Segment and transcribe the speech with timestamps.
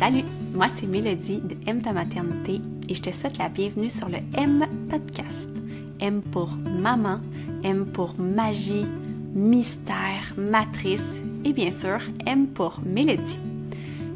[0.00, 0.24] Salut,
[0.54, 4.16] moi c'est Mélodie de M ta maternité et je te souhaite la bienvenue sur le
[4.34, 5.50] M podcast.
[6.00, 6.48] M pour
[6.80, 7.20] maman,
[7.64, 8.86] M pour magie,
[9.34, 11.04] mystère, matrice
[11.44, 13.40] et bien sûr M pour Mélodie.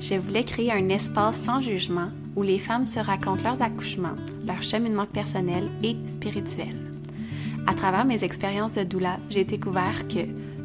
[0.01, 4.16] Je voulais créer un espace sans jugement où les femmes se racontent leurs accouchements,
[4.46, 6.75] leur cheminement personnel et spirituel.
[7.66, 10.21] À travers mes expériences de doula, j'ai découvert que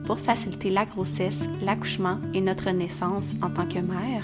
[0.06, 4.24] pour faciliter la grossesse, l'accouchement et notre naissance en tant que mère,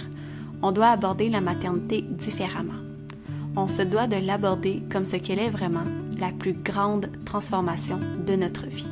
[0.65, 2.73] on doit aborder la maternité différemment.
[3.55, 5.83] On se doit de l'aborder comme ce qu'elle est vraiment,
[6.17, 8.87] la plus grande transformation de notre vie.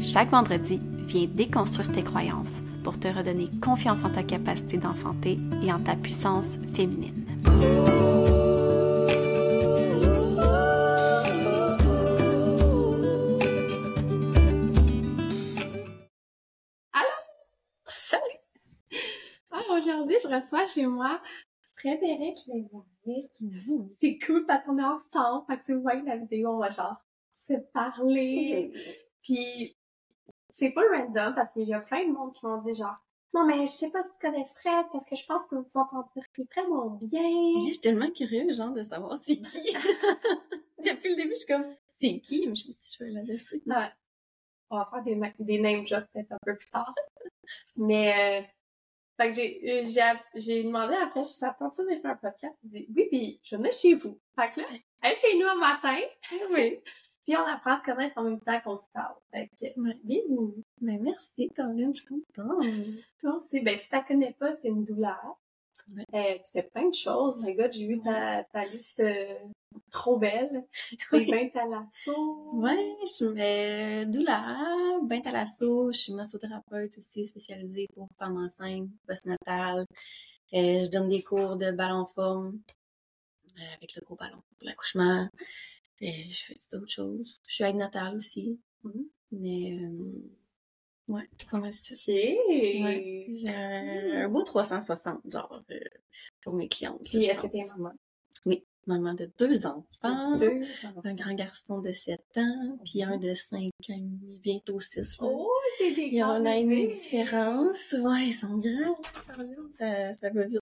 [0.00, 5.70] Chaque vendredi, viens déconstruire tes croyances pour te redonner confiance en ta capacité d'enfanter et
[5.70, 7.26] en ta puissance féminine.
[20.68, 21.20] Chez moi
[21.76, 23.42] Frédéric Lévesque.
[23.98, 25.46] C'est cool parce qu'on est ensemble.
[25.46, 26.96] Fait que si vous voyez la vidéo, on va genre
[27.46, 28.72] se parler.
[29.22, 29.76] Puis
[30.50, 32.96] c'est pas random parce qu'il y a plein de monde qui m'ont dit genre
[33.34, 35.66] non, mais je sais pas si tu connais Fred, parce que je pense que vous
[35.74, 36.22] entendez
[36.56, 37.20] vraiment bien.
[37.60, 39.60] Je suis tellement curieux, genre, de savoir c'est qui.
[40.78, 42.46] Depuis le début, je suis comme, c'est qui?
[42.48, 43.62] Mais je me suis dit, je vais la laisser.
[43.66, 43.90] Ouais.
[44.70, 46.94] On va faire des, des name drops peut-être un peu plus tard.
[47.76, 48.46] Mais, euh,
[49.18, 52.54] fait que j'ai, euh, j'ai, demandé après, je ça tente de faire un podcast?
[52.62, 54.18] Il dit, oui, puis je venais chez vous.
[54.38, 54.66] Fait que là,
[55.02, 55.98] elle est chez nous un matin.
[56.52, 56.78] oui.
[57.24, 59.14] Puis on apprend à se connaître en même temps qu'on se parle.
[59.30, 60.64] Fait que, oui.
[60.80, 62.64] Ben, merci, Caroline, je suis contente.
[63.20, 63.60] Toi aussi.
[63.60, 65.38] Ben, si tu connais pas, c'est une douleur.
[66.14, 67.42] Euh, tu fais plein de choses.
[67.42, 69.34] My God, j'ai vu ta, ta liste euh,
[69.90, 70.64] trop belle.
[71.10, 72.50] C'est bien thalasso.
[72.52, 75.92] Ouais, je suis euh, douleur, ben thalasso.
[75.92, 79.86] Je suis massothérapeute aussi spécialisée pour femmes enceintes, postnatales.
[80.54, 82.60] Euh, je donne des cours de ballon forme
[83.58, 85.28] euh, avec le gros ballon pour l'accouchement.
[86.00, 87.40] je fais d'autres choses.
[87.46, 88.60] Je suis aide natale aussi.
[88.84, 89.06] Mm-hmm.
[89.32, 89.78] Mais
[91.08, 91.94] Ouais, pas mal ça.
[91.94, 92.08] OK!
[92.08, 93.26] Ouais.
[93.32, 95.80] J'ai un, beau 360, genre, euh,
[96.42, 97.00] pour mes clientes.
[97.04, 97.92] Puis est-ce que t'es maman?
[98.44, 100.36] Oui, maman de deux enfants.
[100.36, 101.00] Deux enfants.
[101.04, 104.08] Un grand garçon de 7 ans, puis un de 5 ans,
[104.42, 105.16] bientôt 6.
[105.20, 107.92] Oh, c'est des Il y en a une différence.
[107.92, 109.00] Ouais, ils sont grands.
[109.72, 110.60] Ça, ça va vite.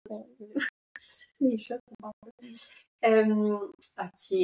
[1.40, 1.80] Les chats,
[3.06, 3.58] euh,
[4.00, 4.38] OK.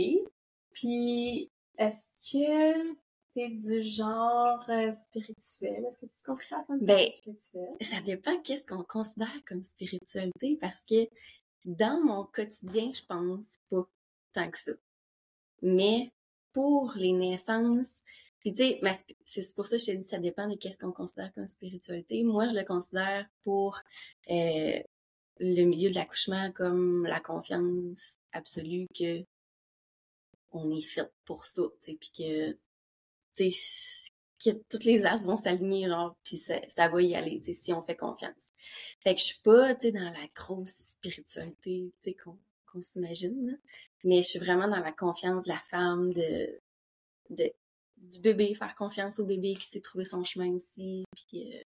[0.73, 2.95] Puis, est-ce que
[3.33, 5.85] c'est du genre euh, spirituel?
[5.85, 7.69] Est-ce que tu te considères comme ben, spirituel?
[7.81, 11.07] Ça dépend qu'est-ce qu'on considère comme spiritualité parce que
[11.65, 13.87] dans mon quotidien, je pense pas
[14.33, 14.71] tant que ça.
[15.61, 16.11] Mais
[16.53, 18.01] pour les naissances,
[18.39, 18.81] puis tu sais,
[19.23, 22.23] c'est pour ça que je t'ai dit, ça dépend de qu'est-ce qu'on considère comme spiritualité.
[22.23, 23.79] Moi, je le considère pour
[24.29, 24.79] euh,
[25.39, 29.23] le milieu de l'accouchement comme la confiance absolue que
[30.51, 32.57] on est fait pour ça, tu sais, puis que
[33.35, 33.51] tu
[34.43, 37.73] que toutes les as vont s'aligner, genre, puis ça, ça, va y aller, tu si
[37.73, 38.49] on fait confiance.
[39.03, 43.59] Fait que je suis pas, tu sais, dans la grosse spiritualité, tu sais, qu'on s'imagine,
[44.03, 46.59] mais je suis vraiment dans la confiance de la femme, de,
[47.29, 47.51] de
[47.97, 51.61] du bébé, faire confiance au bébé qui sait trouver son chemin aussi, puis euh,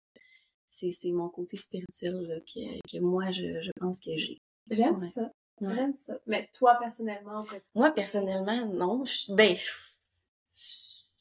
[0.70, 4.42] c'est mon côté spirituel là, que, que moi, je, je pense que j'ai.
[4.72, 5.32] J'aime ça.
[5.62, 6.18] J'aime ça.
[6.26, 7.44] Mais toi, personnellement,
[7.76, 9.06] Moi, personnellement, non.
[9.06, 9.56] Je, ben,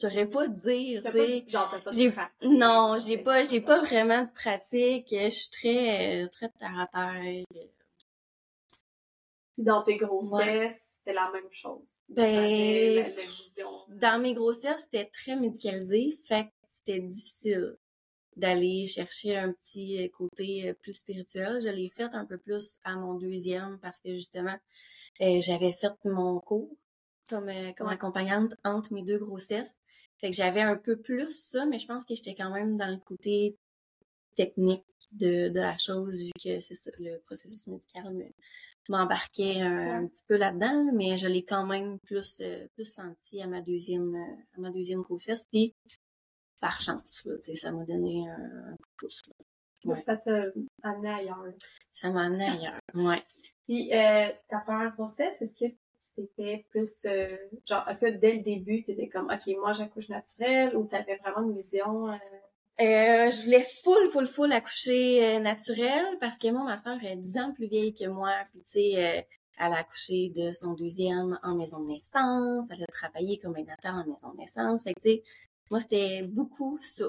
[0.09, 1.45] saurais pas dire, tu sais.
[1.93, 6.87] J'ai non, j'ai pas j'ai pas vraiment de pratique, je suis très très terre à
[6.87, 7.45] terre.
[9.55, 11.83] Puis dans tes grossesses, c'était la même chose.
[12.09, 13.07] Ben
[13.89, 17.77] dans mes grossesses, c'était très médicalisé, fait que c'était difficile
[18.37, 21.61] d'aller chercher un petit côté euh, plus spirituel.
[21.63, 24.57] Je l'ai fait un peu plus à mon deuxième parce que justement,
[25.21, 26.71] euh, j'avais fait mon cours
[27.29, 29.77] comme, euh, comme accompagnante entre mes deux grossesses.
[30.23, 32.87] Fait que j'avais un peu plus ça, mais je pense que j'étais quand même dans
[32.87, 33.59] le côté
[34.37, 34.85] technique
[35.15, 38.33] de, de la chose, vu que c'est ça, le processus médical
[38.89, 43.47] m'embarquait un, petit peu là-dedans, mais je l'ai quand même plus euh, plus senti à
[43.47, 44.15] ma deuxième
[44.57, 45.47] à ma deuxième grossesse.
[45.47, 45.75] Puis
[46.61, 49.23] par chance, là, ça m'a donné un, coup de pouce.
[50.05, 50.45] Ça t'a
[50.83, 51.45] amené ailleurs.
[51.91, 53.23] Ça m'a amené ailleurs, ouais.
[53.67, 55.73] Puis euh, ta première grossesse, est-ce que
[56.15, 57.37] c'était plus euh,
[57.67, 61.17] genre est-ce que dès le début tu étais comme ok moi j'accouche naturel ou t'avais
[61.17, 62.17] vraiment une vision euh...
[62.81, 67.17] Euh, je voulais full full full accoucher euh, naturel parce que moi ma soeur est
[67.17, 69.27] 10 ans plus vieille que moi puis tu sais
[69.59, 73.95] elle a accouché de son deuxième en maison de naissance elle a travaillé comme natale
[73.95, 75.23] en maison de naissance fait que tu sais
[75.71, 77.05] moi c'était beaucoup ça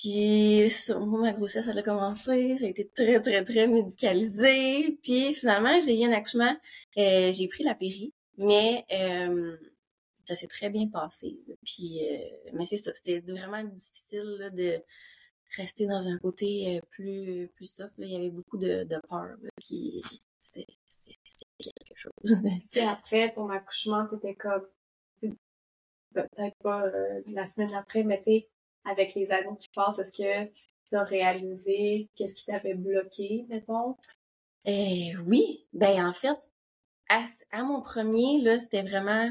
[0.00, 0.70] Puis
[1.00, 4.96] moi, ma grossesse, elle a commencé, ça a été très, très, très médicalisé.
[5.02, 6.56] Puis finalement, j'ai eu un accouchement,
[6.98, 9.56] euh, j'ai pris la péri, mais euh,
[10.26, 11.38] ça s'est très bien passé.
[11.64, 14.82] Puis, euh, mais c'est ça, c'était vraiment difficile là, de
[15.56, 17.96] rester dans un côté plus, plus soft.
[17.98, 18.06] Là.
[18.06, 19.36] Il y avait beaucoup de, de peur.
[19.60, 20.02] qui
[20.38, 20.66] c'était,
[21.58, 22.12] quelque chose.
[22.72, 24.66] Puis après ton accouchement, t'étais comme
[26.14, 26.84] peut-être pas
[27.26, 28.48] la semaine après, mais tu sais,
[28.84, 30.50] avec les années qui passent, est-ce que
[30.88, 33.96] tu as réalisé qu'est-ce qui t'avait bloqué, mettons?
[34.64, 36.36] Eh oui, ben en fait,
[37.08, 39.30] à, mon premier, là, c'était vraiment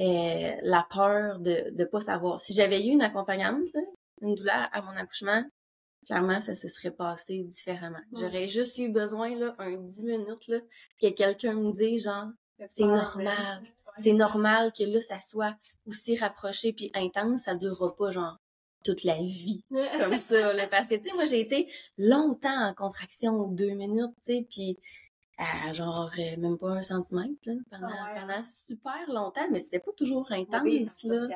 [0.00, 2.40] euh, la peur de ne pas savoir.
[2.40, 3.62] Si j'avais eu une accompagnante,
[4.20, 5.44] une douleur à mon accouchement,
[6.06, 8.02] clairement, ça se serait passé différemment.
[8.12, 10.58] J'aurais juste eu besoin, là, un 10 minutes, là,
[11.00, 12.28] que quelqu'un me dise, genre,
[12.68, 13.62] c'est normal.
[13.98, 15.54] C'est normal que là, ça soit
[15.86, 18.38] aussi rapproché puis intense, ça durera pas, genre,
[18.84, 19.64] toute la vie
[19.98, 21.66] comme ça là, parce que tu sais moi j'ai été
[21.96, 24.78] longtemps en contraction deux minutes tu sais puis
[25.38, 29.92] à genre euh, même pas un centimètre là, pendant, pendant super longtemps mais c'était pas
[29.92, 31.28] toujours intense là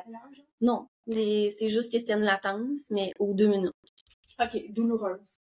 [0.61, 3.73] non c'est juste que c'était une latence mais aux deux minutes
[4.39, 5.39] ok douloureuse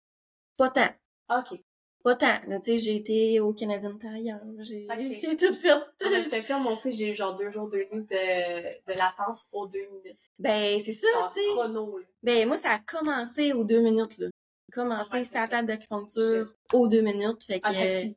[0.57, 0.89] pas tant
[1.29, 1.59] ok
[2.03, 2.37] pas tant.
[2.45, 4.37] Tu sais, j'ai été au Canadian Tire.
[4.59, 4.87] J'ai
[5.37, 5.69] tout fait.
[5.69, 8.97] Ah, je te fais, moi aussi, j'ai eu genre deux jours, deux nuits de, de
[8.97, 10.19] latence aux deux minutes.
[10.37, 11.47] Ben, c'est ça, tu sais.
[11.53, 14.27] chrono, Ben, moi, ça a commencé aux deux minutes, là.
[14.73, 17.43] Commencé sa table d'acupuncture aux deux minutes.
[17.45, 17.67] Fait que.
[17.69, 18.13] Ah,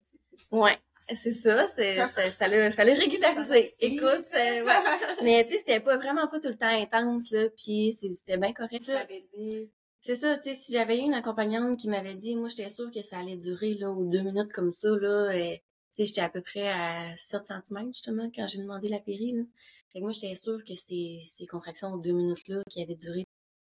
[0.52, 0.78] ouais.
[1.14, 3.74] C'est ça, c'est, ça, l'a, ça l'a régularisé.
[3.78, 4.64] Écoute, ouais.
[5.22, 8.52] mais tu sais, c'était pas vraiment pas tout le temps intense, là, puis c'était bien
[8.52, 8.84] correct.
[8.84, 9.70] Tu l'avais dit.
[10.00, 12.90] C'est ça, tu sais, si j'avais eu une accompagnante qui m'avait dit, moi, j'étais sûre
[12.92, 15.62] que ça allait durer, là, aux deux minutes comme ça, là, et,
[15.94, 19.32] tu sais, j'étais à peu près à 7 cm, justement, quand j'ai demandé la péri,
[19.32, 19.42] là.
[19.92, 23.24] Fait que moi, j'étais sûre que ces, ces contractions aux deux minutes-là, qui avaient duré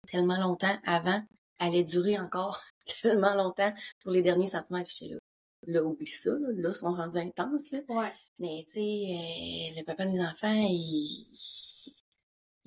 [0.09, 1.23] tellement longtemps avant,
[1.59, 2.61] allaient durer encore
[3.03, 3.73] tellement longtemps
[4.03, 4.91] pour les derniers centimètres.
[4.91, 5.21] J'étais là,
[5.69, 7.79] là, oublie ça, là, là, sont rendus intenses, là.
[7.89, 8.13] Ouais.
[8.39, 11.27] Mais, tu sais, euh, le papa de mes enfants, il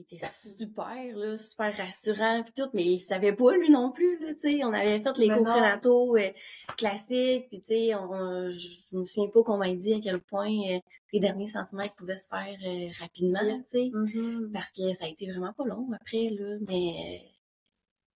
[0.09, 0.25] il était
[0.57, 4.39] super, là, super rassurant pis tout, mais il savait pas lui non plus, là, tu
[4.39, 4.63] sais.
[4.63, 6.30] On avait fait les cours prénataux euh,
[6.77, 10.50] classiques, puis tu sais, on, je me souviens pas qu'on m'a dit à quel point
[10.50, 10.80] euh,
[11.13, 13.92] les derniers centimètres pouvaient se faire euh, rapidement, tu sais.
[13.94, 14.51] Mm-hmm.
[14.51, 17.21] Parce que ça a été vraiment pas long après, là, mais...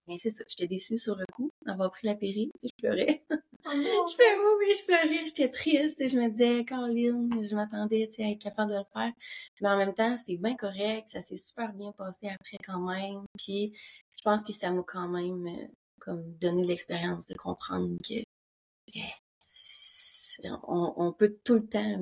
[0.08, 2.80] Mais c'est ça, j'étais déçue sur le coup d'avoir pris la péri, tu sais, je
[2.80, 3.22] pleurais.
[3.68, 7.54] Oh je fais oui, oui, je pleurais, j'étais triste, et je me disais, Caroline, je
[7.56, 9.12] m'attendais, tu sais, à être capable de le faire.
[9.60, 13.24] Mais en même temps, c'est bien correct, ça s'est super bien passé après quand même.
[13.36, 13.72] Puis,
[14.16, 15.66] je pense que ça m'a quand même, euh,
[15.98, 18.22] comme, donné l'expérience de comprendre que,
[18.94, 19.02] eh,
[20.44, 21.98] on, on, peut tout le temps,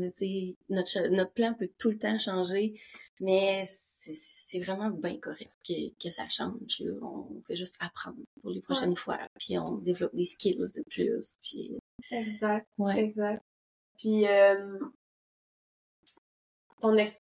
[0.69, 2.78] notre, notre plan peut tout le temps changer,
[3.20, 3.64] mais
[4.12, 6.81] c'est vraiment bien correct que, que ça change.
[6.81, 6.93] Là.
[7.03, 11.37] On fait juste apprendre pour les prochaines fois, puis on développe des skills de plus.
[11.43, 11.79] Puis...
[12.11, 12.99] Exact, ouais.
[12.99, 13.43] exact.
[13.99, 14.79] Puis, euh,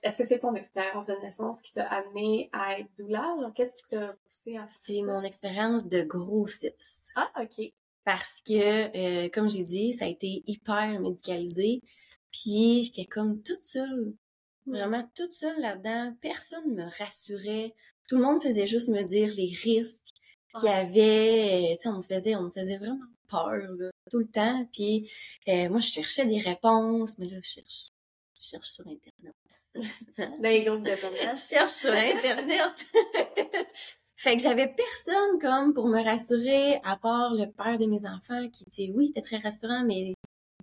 [0.04, 3.52] est-ce que c'est ton expérience de naissance qui t'a amené à être douleur?
[3.56, 7.08] Qu'est-ce qui t'a poussé à C'est mon expérience de grossesse.
[7.16, 7.72] Ah, OK.
[8.04, 11.82] Parce que, euh, comme j'ai dit, ça a été hyper médicalisé.
[12.32, 14.14] Puis, j'étais comme toute seule
[14.66, 16.16] Vraiment toute seule là-dedans.
[16.22, 17.74] Personne me rassurait.
[18.08, 20.08] Tout le monde faisait juste me dire les risques
[20.56, 21.76] qu'il y avait.
[21.78, 23.00] Tu sais, on me faisait, on me faisait vraiment
[23.30, 24.68] peur, là, tout le temps.
[24.72, 25.10] Puis
[25.48, 27.90] euh, moi, je cherchais des réponses, mais là, je cherche.
[28.40, 29.36] Je cherche sur Internet.
[30.18, 32.86] Dans les groupes de Je cherche sur Internet.
[34.18, 38.50] fait que j'avais personne comme pour me rassurer, à part le père de mes enfants,
[38.50, 40.14] qui était, oui, était très rassurant, mais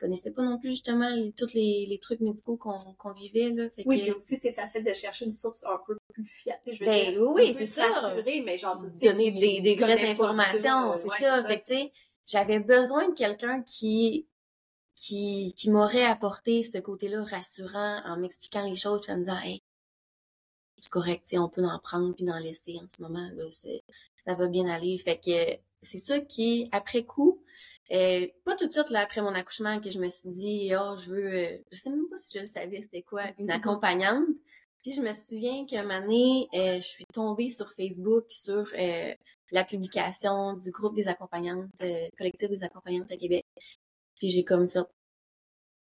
[0.01, 3.69] connaissais pas non plus justement tous les, les, trucs médicaux qu'on vivait là.
[3.71, 4.17] Fait oui, que...
[4.17, 6.61] aussi t'es assez de chercher une source un peu plus fiable.
[6.67, 7.87] Je veux ben, dire, oui, c'est ça.
[7.89, 11.45] Rassurer, mais genre donner des, des vraies informations, c'est ça.
[11.45, 11.93] Fait que tu sais,
[12.27, 14.27] j'avais besoin de quelqu'un qui
[14.95, 19.41] qui qui m'aurait apporté ce côté-là rassurant en m'expliquant les choses puis en me disant
[19.41, 19.63] hey
[20.81, 23.45] c'est correct, on peut en prendre puis en laisser en ce moment là,
[24.25, 24.97] ça va bien aller.
[24.99, 27.43] Fait que c'est ça qui après coup
[27.93, 30.97] euh, pas tout de suite là après mon accouchement que je me suis dit oh
[30.97, 34.29] je veux euh, je sais même pas si je le savais c'était quoi une accompagnante
[34.83, 38.73] puis je me souviens qu'un moment donné euh, je suis tombée sur Facebook sur
[39.51, 41.69] la publication du groupe des accompagnantes
[42.17, 43.45] collectif des accompagnantes à Québec.
[44.17, 44.79] Puis j'ai comme fait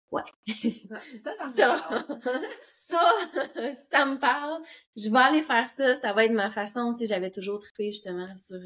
[0.10, 0.22] ouais.
[1.22, 1.90] Ça ça,
[2.62, 3.12] ça,
[3.90, 4.62] ça me parle.
[4.96, 5.96] Je vais aller faire ça.
[5.96, 8.58] Ça va être ma façon tu sais j'avais toujours trippé justement sur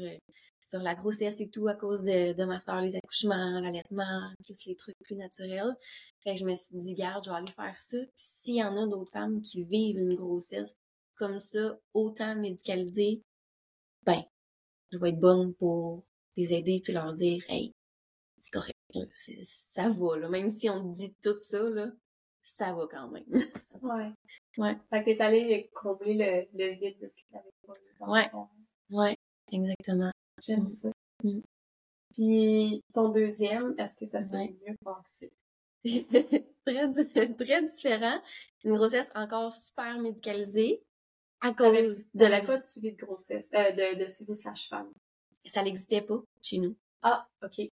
[0.65, 4.65] sur la grossesse et tout à cause de, de ma soeur, les accouchements, l'allaitement, plus
[4.65, 5.75] les trucs plus naturels.
[6.23, 7.97] Fait que je me suis dit, garde, je vais aller faire ça.
[7.97, 10.77] Puis s'il y en a d'autres femmes qui vivent une grossesse
[11.17, 13.21] comme ça, autant médicalisée,
[14.03, 14.23] ben,
[14.91, 16.03] je vais être bonne pour
[16.37, 17.73] les aider puis leur dire, hey,
[18.39, 18.77] c'est correct,
[19.45, 20.29] ça va, là.
[20.29, 21.91] Même si on te dit tout ça, là,
[22.43, 23.25] ça va quand même.
[23.81, 24.11] Ouais.
[24.57, 24.77] Ouais.
[24.89, 27.49] Fait que t'es allé combler le, le vide de ce que t'avais
[27.99, 28.29] pas Ouais.
[28.29, 28.47] fond.
[28.91, 29.15] ouais,
[29.51, 30.11] exactement.
[30.45, 30.89] J'aime ça.
[31.23, 31.39] Mm.
[32.13, 34.55] Puis ton deuxième, est-ce que ça Ouais.
[34.67, 35.31] mieux passé?
[36.65, 38.21] très, très différent.
[38.63, 40.83] Une grossesse encore super médicalisée
[41.41, 42.41] à cause de la...
[42.41, 44.89] Pas de suivi de grossesse, euh, de, de suivi sage-femme.
[45.45, 46.75] Ça n'existait pas chez nous.
[47.01, 47.69] Ah, ok.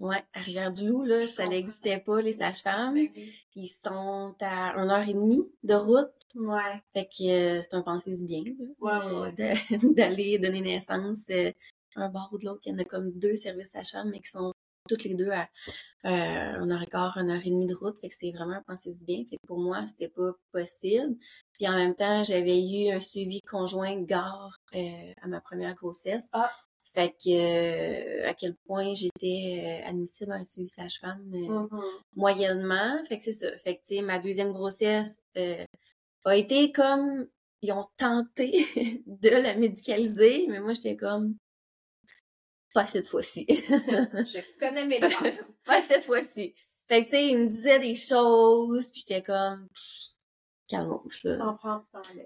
[0.00, 2.94] Ouais, à Rivière-du-Loup, là, ça n'existait pas, les sages-femmes.
[2.94, 3.10] Ben.
[3.54, 6.10] Ils sont à une heure et demie de route.
[6.34, 6.82] Ouais.
[6.92, 9.78] Fait que euh, c'est un pensée du bien, là, Ouais, euh, ouais.
[9.94, 11.52] d'aller donner naissance euh,
[11.96, 12.62] un bord ou de l'autre.
[12.66, 14.52] Il y en a comme deux services sages-femmes, mais qui sont
[14.88, 15.48] toutes les deux à
[16.06, 17.98] euh, une heure et quart, une heure et demie de route.
[17.98, 19.22] Fait que c'est vraiment un pensée du bien.
[19.28, 21.16] Fait que pour moi, c'était pas possible.
[21.52, 26.28] Puis en même temps, j'avais eu un suivi conjoint gare euh, à ma première grossesse.
[26.32, 26.50] Ah.
[26.82, 31.68] Fait que euh, à quel point j'étais euh, admissible à un suivi sage-femme Mhm.
[32.16, 33.04] moyennement.
[33.04, 33.54] Fait que c'est ça.
[33.58, 35.20] Fait que, tu sais, ma deuxième grossesse
[36.24, 37.26] a été comme...
[37.60, 38.52] Ils ont tenté
[39.06, 41.34] de la médicaliser, mais moi, j'étais comme...
[42.78, 43.44] Pas cette fois-ci.
[43.48, 45.32] Je connais mes droits.
[45.64, 46.54] pas cette fois-ci.
[46.86, 49.66] Fait que, tu sais, ils me disaient des choses, puis j'étais comme...
[50.68, 51.58] Calme, là.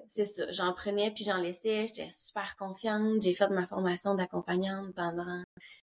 [0.08, 0.50] C'est ça.
[0.50, 1.86] J'en prenais, puis j'en laissais.
[1.86, 3.22] J'étais super confiante.
[3.22, 5.42] J'ai fait ma formation d'accompagnante pendant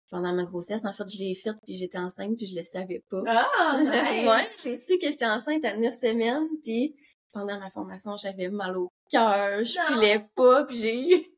[0.09, 0.85] pendant ma grossesse.
[0.85, 3.23] En fait, je l'ai faite, puis j'étais enceinte, puis je le savais pas.
[3.27, 3.89] Ah, nice!
[4.29, 6.95] ouais, j'ai su que j'étais enceinte à 9 semaines, puis
[7.33, 11.32] pendant ma formation, j'avais mal au cœur, je filais pas, puis j'ai eu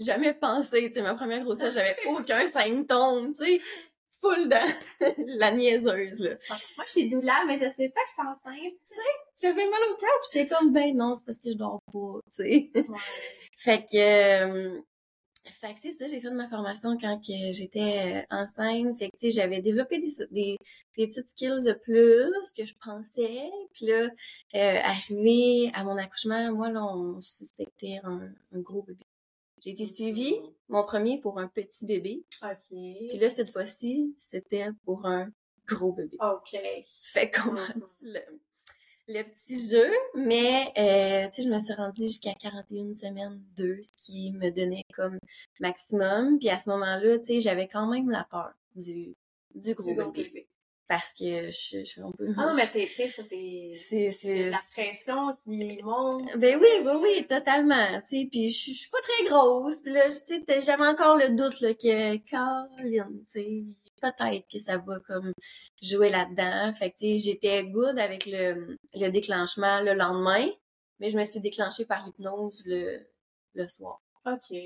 [0.00, 3.60] jamais pensé, tu sais, ma première grossesse, j'avais aucun symptôme, tu sais,
[4.20, 4.74] full dans
[5.38, 6.36] la niaiseuse, là.
[6.76, 8.74] Moi, je suis doula, mais je sais pas que je suis enceinte.
[9.40, 12.44] J'avais mal au cœur, j'étais comme, ben non, c'est parce que je dors pas, tu
[12.44, 12.70] sais.
[12.74, 12.98] Ouais.
[13.56, 14.80] Fait que, euh,
[15.46, 18.96] fait que c'est ça, j'ai fait ma formation quand que j'étais euh, enceinte.
[18.98, 20.56] Fait que, tu sais, j'avais développé des, des,
[20.96, 23.50] des petites skills de plus que je pensais.
[23.74, 24.08] Puis là,
[24.54, 29.04] euh, arrivé à mon accouchement, moi, là, on suspectait un, un gros bébé.
[29.64, 30.36] J'ai été suivie,
[30.68, 32.22] mon premier, pour un petit bébé.
[32.42, 32.58] OK.
[32.68, 35.30] Puis là, cette fois-ci, c'était pour un
[35.66, 36.18] gros bébé.
[36.20, 36.54] OK.
[37.02, 37.54] Fait qu'on
[38.02, 38.20] le,
[39.08, 43.80] le petit jeu, mais euh, tu sais, je me suis rendue jusqu'à 41 semaines 2,
[43.82, 45.18] ce qui me donnait comme
[45.60, 46.38] maximum.
[46.38, 49.14] Puis à ce moment-là, tu sais, j'avais quand même la peur du,
[49.54, 50.28] du gros Du gros bébé.
[50.28, 50.48] bébé.
[50.86, 52.28] Parce que je, je suis un peu...
[52.36, 53.72] Ah non, mais tu sais, ça, c'est...
[53.76, 56.36] c'est, c'est, La pression qui monte.
[56.36, 59.92] ben oui, oui, oui, totalement, tu sais, puis je je suis pas très grosse, puis
[59.92, 63.64] là, tu sais, j'avais encore le doute, là, que Caroline, tu sais,
[64.00, 65.32] peut-être que ça va comme
[65.82, 70.46] jouer là-dedans, fait que, tu sais, j'étais good avec le, le déclenchement le lendemain,
[71.00, 73.00] mais je me suis déclenchée par l'hypnose le,
[73.54, 74.00] le soir.
[74.26, 74.56] OK.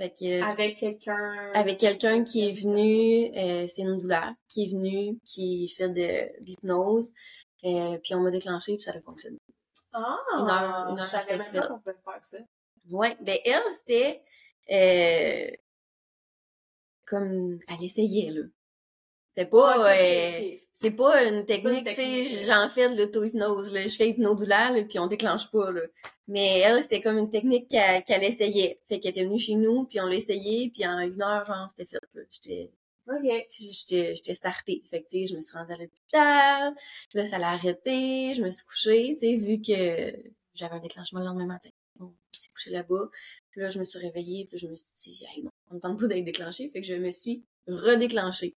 [0.00, 1.50] Fait que, Avec quelqu'un...
[1.52, 5.94] avec quelqu'un qui est venu, euh, c'est une douleur, qui est venu, qui fait de,
[6.40, 7.12] de l'hypnose,
[7.64, 9.36] euh, puis on m'a déclenché, puis ça a fonctionné.
[9.92, 10.16] Ah!
[10.38, 11.58] Une heure- une heure, je savais c'était même fait.
[11.60, 12.38] pas qu'on pouvait faire ça.
[12.90, 14.22] Ouais, ben elle, c'était
[14.72, 15.50] euh,
[17.06, 18.42] comme elle essayait, là.
[19.34, 20.56] C'était pas Ah, euh.
[20.80, 22.44] C'est pas une technique, tu sais, technique.
[22.46, 23.86] j'en fais de l'auto-hypnose, là.
[23.86, 25.82] Je fais hypnodouleur, là, puis on déclenche pas, là.
[26.28, 28.78] Mais elle, c'était comme une technique qu'elle qu'elle essayait.
[28.88, 31.66] Fait qu'elle était venue chez nous, puis on l'a essayé, puis en une heure, genre,
[31.70, 32.22] c'était fait, là.
[32.30, 32.70] J'étais
[33.08, 33.46] OK.
[33.58, 34.82] j'étais j'étais startée.
[34.88, 36.74] Fait que, tu sais, je me suis rendue à l'hôpital.
[37.14, 38.34] Là, ça l'a arrêté.
[38.34, 41.70] Je me suis couchée, tu sais, vu que j'avais un déclenchement le lendemain matin.
[41.98, 43.08] On s'est couché là-bas.
[43.50, 44.46] Puis là, je me suis réveillée.
[44.46, 46.68] Puis là, je me suis dit, hey, non, on ne tente pas d'être déclenchée.
[46.70, 48.54] Fait que je me suis redéclenchée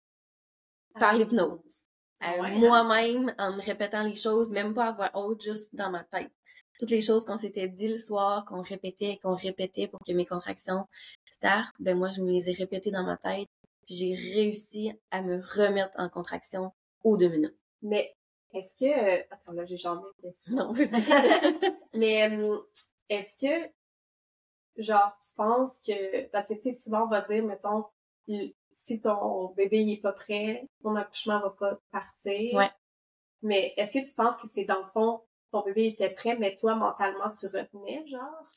[0.99, 1.17] par Ah.
[1.17, 1.85] l'hypnose.
[2.21, 2.59] Ah Euh, ouais?
[2.59, 6.31] Moi-même, en me répétant les choses, même pas à voix haute, juste dans ma tête.
[6.79, 10.25] Toutes les choses qu'on s'était dit le soir, qu'on répétait, qu'on répétait pour que mes
[10.25, 10.87] contractions
[11.29, 13.47] startent, ben moi, je me les ai répétées dans ma tête.
[13.85, 16.71] Puis j'ai réussi à me remettre en contraction
[17.03, 17.55] aux deux minutes.
[17.81, 18.15] Mais
[18.53, 18.85] est-ce que...
[18.85, 20.01] euh, Attends, là, j'ai jamais.
[20.49, 20.71] Non.
[21.93, 22.57] Mais euh,
[23.09, 23.71] est-ce que,
[24.77, 26.27] genre, tu penses que...
[26.27, 27.85] Parce que, tu sais, souvent, on va dire, mettons,
[28.71, 32.55] si ton bébé il est pas prêt, ton accouchement va pas partir.
[32.55, 32.71] Ouais.
[33.41, 36.55] Mais est-ce que tu penses que c'est, dans le fond, ton bébé était prêt, mais
[36.55, 38.49] toi, mentalement, tu retenais, genre?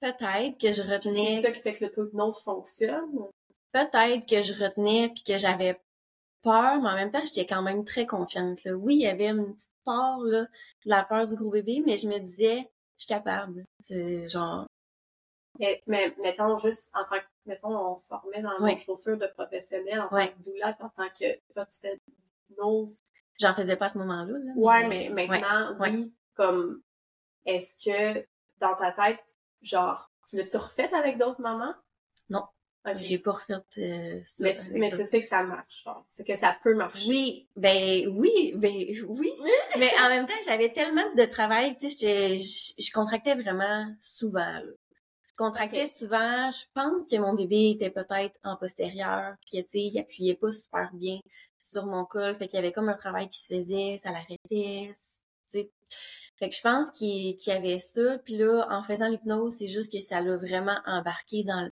[0.00, 3.28] Peut-être que je retenais c'est ça qui fait que l'auto-hypnose fonctionne?
[3.72, 5.80] peut-être que je retenais puis que j'avais
[6.42, 8.64] peur, mais en même temps, j'étais quand même très confiante.
[8.64, 8.74] Là.
[8.74, 11.96] Oui, il y avait une petite part là, de la peur du gros bébé, mais
[11.96, 13.64] je me disais, je suis capable.
[13.82, 14.66] C'est genre,
[15.60, 18.72] Mais, mais mettons juste en tant que, mettons, on se remet dans Ouais.
[18.72, 22.00] nos chaussures de professionnel en tant que doula, en tant que, toi, tu fais
[22.48, 22.98] l'hypnose.
[23.38, 24.38] j'en faisais pas à ce moment-là.
[24.38, 26.82] Là, Ouais, mais maintenant, oui, comme,
[27.44, 28.26] est-ce que,
[28.58, 29.20] dans ta tête,
[29.62, 31.74] genre, tu l'as-tu refait avec d'autres mamans?
[32.30, 32.44] Non.
[32.96, 34.42] J'ai pas refait euh, ça.
[34.44, 37.06] Mais, tu, mais tu sais que ça marche, C'est que ça peut marcher.
[37.06, 38.72] Oui, ben oui, ben
[39.08, 39.32] oui.
[39.78, 44.40] mais en même temps, j'avais tellement de travail, tu sais, je, je contractais vraiment souvent,
[44.40, 44.62] là.
[45.40, 46.50] Je contractais souvent.
[46.50, 50.52] Je pense que mon bébé était peut-être en postérieur, puis tu sais, il appuyait pas
[50.52, 51.18] super bien
[51.62, 54.90] sur mon col, fait qu'il y avait comme un travail qui se faisait, ça l'arrêtait,
[54.90, 54.92] tu
[55.46, 55.70] sais.
[56.38, 59.90] Fait que je pense qu'il y avait ça, puis là, en faisant l'hypnose, c'est juste
[59.90, 61.70] que ça l'a vraiment embarqué dans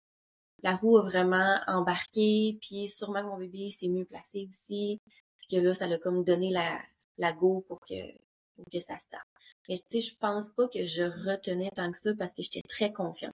[0.63, 5.01] la roue a vraiment embarqué, puis sûrement que mon bébé s'est mieux placé aussi,
[5.39, 6.79] puis que là, ça l'a comme donné la,
[7.17, 8.13] la go pour que,
[8.57, 9.23] pour que ça se tape.
[9.71, 12.63] Mais tu sais, je pense pas que je retenais tant que ça parce que j'étais
[12.69, 13.33] très confiante.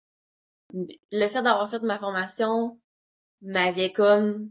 [0.75, 2.79] Le fait d'avoir fait ma formation
[3.43, 4.51] m'avait comme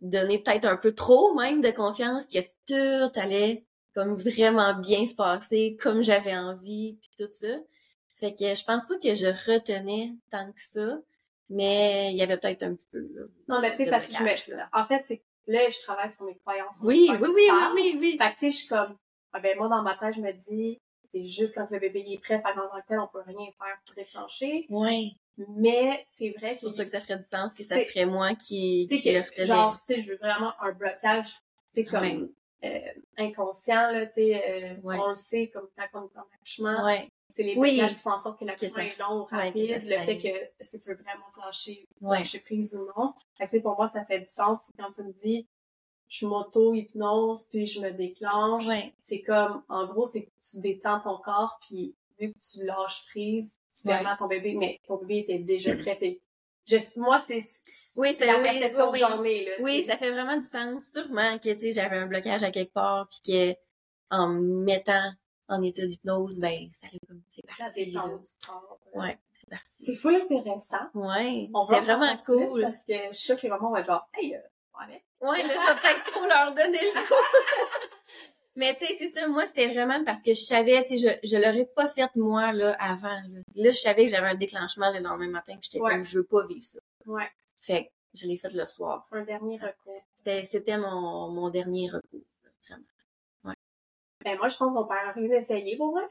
[0.00, 5.14] donné peut-être un peu trop même de confiance que tout allait comme vraiment bien se
[5.14, 7.48] passer comme j'avais envie puis tout ça.
[8.12, 10.98] Fait que je pense pas que je retenais tant que ça.
[11.50, 13.22] Mais il y avait peut-être un petit peu, là.
[13.48, 16.26] Non, mais tu sais, parce que je me, en fait, c'est, là, je travaille sur
[16.26, 16.76] mes croyances.
[16.82, 18.18] Oui, oui, oui, oui, oui, oui.
[18.18, 18.96] Fait que tu sais, je suis comme,
[19.32, 20.78] ah ben, moi, dans ma tête, je me dis,
[21.10, 23.50] c'est juste quand le bébé est prêt, fait qu'en tant que tel, on peut rien
[23.58, 24.66] faire pour déclencher.
[24.68, 25.16] Oui.
[25.48, 26.54] Mais c'est vrai.
[26.54, 29.40] C'est pour ça que ça ferait du sens, que ça serait moi qui, qui que,
[29.40, 31.34] le Genre, tu sais, je veux vraiment un blocage,
[31.72, 32.30] tu sais, comme,
[32.64, 32.78] euh,
[33.16, 36.84] inconscient, là, tu sais, euh, on le sait, comme quand on est en accouchement.
[36.84, 37.08] Ouais.
[37.30, 37.80] C'est les oui.
[37.86, 40.88] qui font en sorte que la est long rapide, le fait que est-ce que tu
[40.88, 43.12] veux vraiment lâcher, lâcher prise ou non?
[43.38, 45.46] Fait pour moi, ça fait du sens quand tu me dis
[46.08, 48.64] je m'auto-hypnose puis je me déclenche.
[49.00, 53.04] C'est comme, en gros, c'est que tu détends ton corps puis vu que tu lâches
[53.10, 56.18] prise, tu permets à ton bébé, mais ton bébé était déjà prêt.
[56.96, 57.42] moi, c'est
[57.96, 59.44] oui, c'est la perception oui, oui.
[59.44, 60.90] Là, oui, ça fait vraiment du sens.
[60.92, 63.58] Sûrement que tu sais, j'avais un blocage à quelque part, puis que
[64.10, 65.12] en mettant
[65.48, 67.96] en état d'hypnose, ben, ça comme, c'est parti.
[68.94, 69.84] Ouais, c'est parti.
[69.84, 70.76] C'est fou intéressant.
[70.94, 71.50] Ouais.
[71.68, 72.62] C'était vraiment cool.
[72.62, 74.40] Parce que je suis que les mamans vont être genre, hey, euh,
[74.78, 75.02] ouais.
[75.20, 77.14] Ouais, là, je vais peut-être trop leur donner le coup.
[78.56, 81.28] Mais tu sais, c'est ça, moi, c'était vraiment parce que je savais, tu sais, je,
[81.28, 83.40] je l'aurais pas fait moi, là, avant, là.
[83.54, 86.24] Là, je savais que j'avais un déclenchement le lendemain matin, puis j'étais comme, je veux
[86.24, 86.80] pas vivre ça.
[87.06, 87.30] Ouais.
[87.60, 89.06] Fait que je l'ai fait le soir.
[89.12, 90.02] Un dernier recours.
[90.16, 92.24] C'était, mon, mon dernier recours.
[94.24, 96.08] Ben, moi, je pense qu'on peut rien d'essayer pour vrai.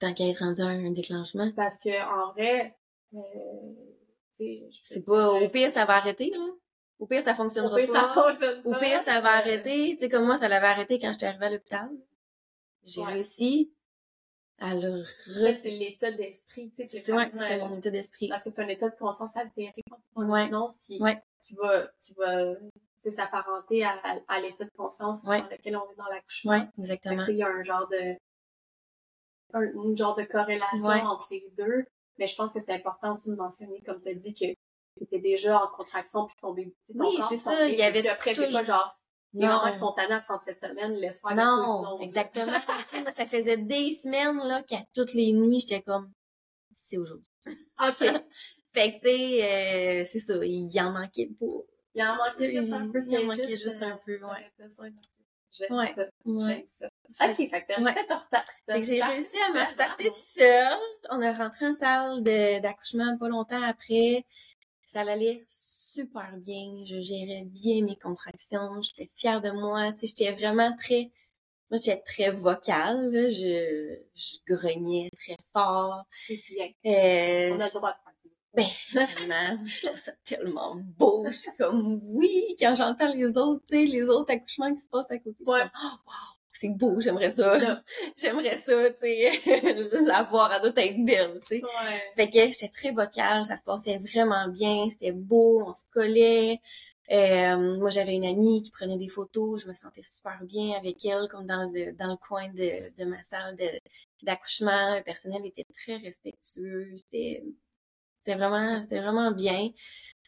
[0.00, 1.50] Tant qu'à être rendu un, déclenchement.
[1.56, 2.76] Parce que, en vrai,
[3.14, 3.18] euh,
[4.82, 6.46] c'est pas, au pire, ça va arrêter, là.
[6.98, 8.08] Au pire, ça fonctionnera au pire, pas.
[8.08, 9.94] Ça fonctionne au pire, ça va arrêter.
[9.94, 11.90] Tu sais, comme moi, ça l'avait arrêté quand j'étais arrivée à l'hôpital.
[12.84, 13.72] J'ai réussi
[14.58, 15.54] à le re...
[15.54, 16.98] C'est l'état d'esprit, tu sais.
[16.98, 18.28] C'est ouais, c'était mon état d'esprit.
[18.28, 19.84] Parce que c'est un état de conscience altéré.
[20.16, 20.50] Ouais.
[20.84, 20.98] Qui,
[21.42, 22.54] qui va, qui va
[23.10, 26.52] s'apparenter à, à, l'état de conscience dans lequel on est dans l'accouchement.
[26.52, 27.24] Oui, exactement.
[27.28, 28.16] Il y a un genre de
[29.54, 31.86] un, une genre de corrélation entre les deux.
[32.18, 34.46] Mais je pense que c'est important aussi de mentionner, comme tu as dit, que
[35.04, 36.74] étais déjà en contraction puis ton bébé.
[36.86, 37.66] Ton oui, c'est ça.
[37.68, 38.98] Il y avait déjà prêt, pas genre
[39.34, 42.46] les mamans qui sont à 37 semaines, laisse faire Non, exactement.
[42.46, 46.10] moi, ça faisait des semaines là qu'à toutes les nuits, j'étais comme
[46.72, 47.26] c'est aujourd'hui.
[47.46, 47.98] OK.
[48.72, 51.46] fait que tu sais, euh, c'est ça, il y en manquait pas.
[51.94, 52.98] Il en manquait juste un peu.
[53.06, 54.52] Il en manquait juste un peu, ouais.
[55.50, 55.92] J'aime ouais.
[55.92, 56.06] ça.
[56.24, 56.88] J'aime ça.
[57.28, 58.82] OK, fait que t'as ouais.
[58.82, 60.78] j'ai réussi à me starter tout seul.
[61.10, 64.24] On a rentré en salle d'accouchement pas longtemps après.
[64.88, 66.82] Ça allait super bien.
[66.86, 68.80] Je gérais bien mes contractions.
[68.80, 69.92] J'étais fière de moi.
[69.92, 71.10] Tu sais, j'étais vraiment très...
[71.70, 73.10] Moi, j'étais très vocale.
[73.12, 76.06] Je, je grognais très fort.
[76.26, 76.68] C'est bien.
[76.86, 81.26] Euh, On a le droit de ben, vraiment, je trouve ça tellement beau.
[81.26, 84.88] Je suis comme, oui, quand j'entends les autres, tu sais, les autres accouchements qui se
[84.88, 85.58] passent à côté, ouais.
[85.58, 87.82] je suis comme, oh, wow, c'est beau, j'aimerais ça.
[88.16, 89.40] j'aimerais ça, tu sais,
[90.06, 91.62] la voir, elle doit être belle, tu sais.
[91.62, 92.12] Ouais.
[92.16, 96.60] Fait que j'étais très vocale, ça se passait vraiment bien, c'était beau, on se collait.
[97.10, 101.04] Euh, moi, j'avais une amie qui prenait des photos, je me sentais super bien avec
[101.04, 103.56] elle, comme dans le, dans le coin de, de ma salle
[104.22, 104.96] d'accouchement.
[104.96, 107.44] Le personnel était très respectueux, c'était
[108.20, 109.70] c'était vraiment, c'était vraiment bien.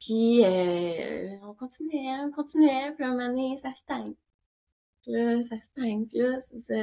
[0.00, 4.14] Puis euh, on continuait, on continuait, puis à un moment donné, ça stagne.
[5.02, 6.06] Puis là, ça stagne.
[6.06, 6.74] Puis là, ça,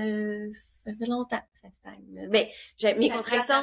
[0.51, 2.29] ça, fait longtemps que ça stagne.
[2.29, 3.53] Ben, j'ai, mes contractions,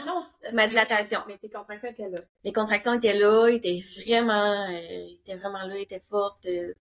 [0.53, 1.21] ma dilatation.
[1.27, 2.21] Mais tes contractions étaient là.
[2.45, 6.47] Mes contractions étaient là, étaient vraiment, euh, étaient vraiment là, étaient fortes.
[6.47, 6.73] Euh,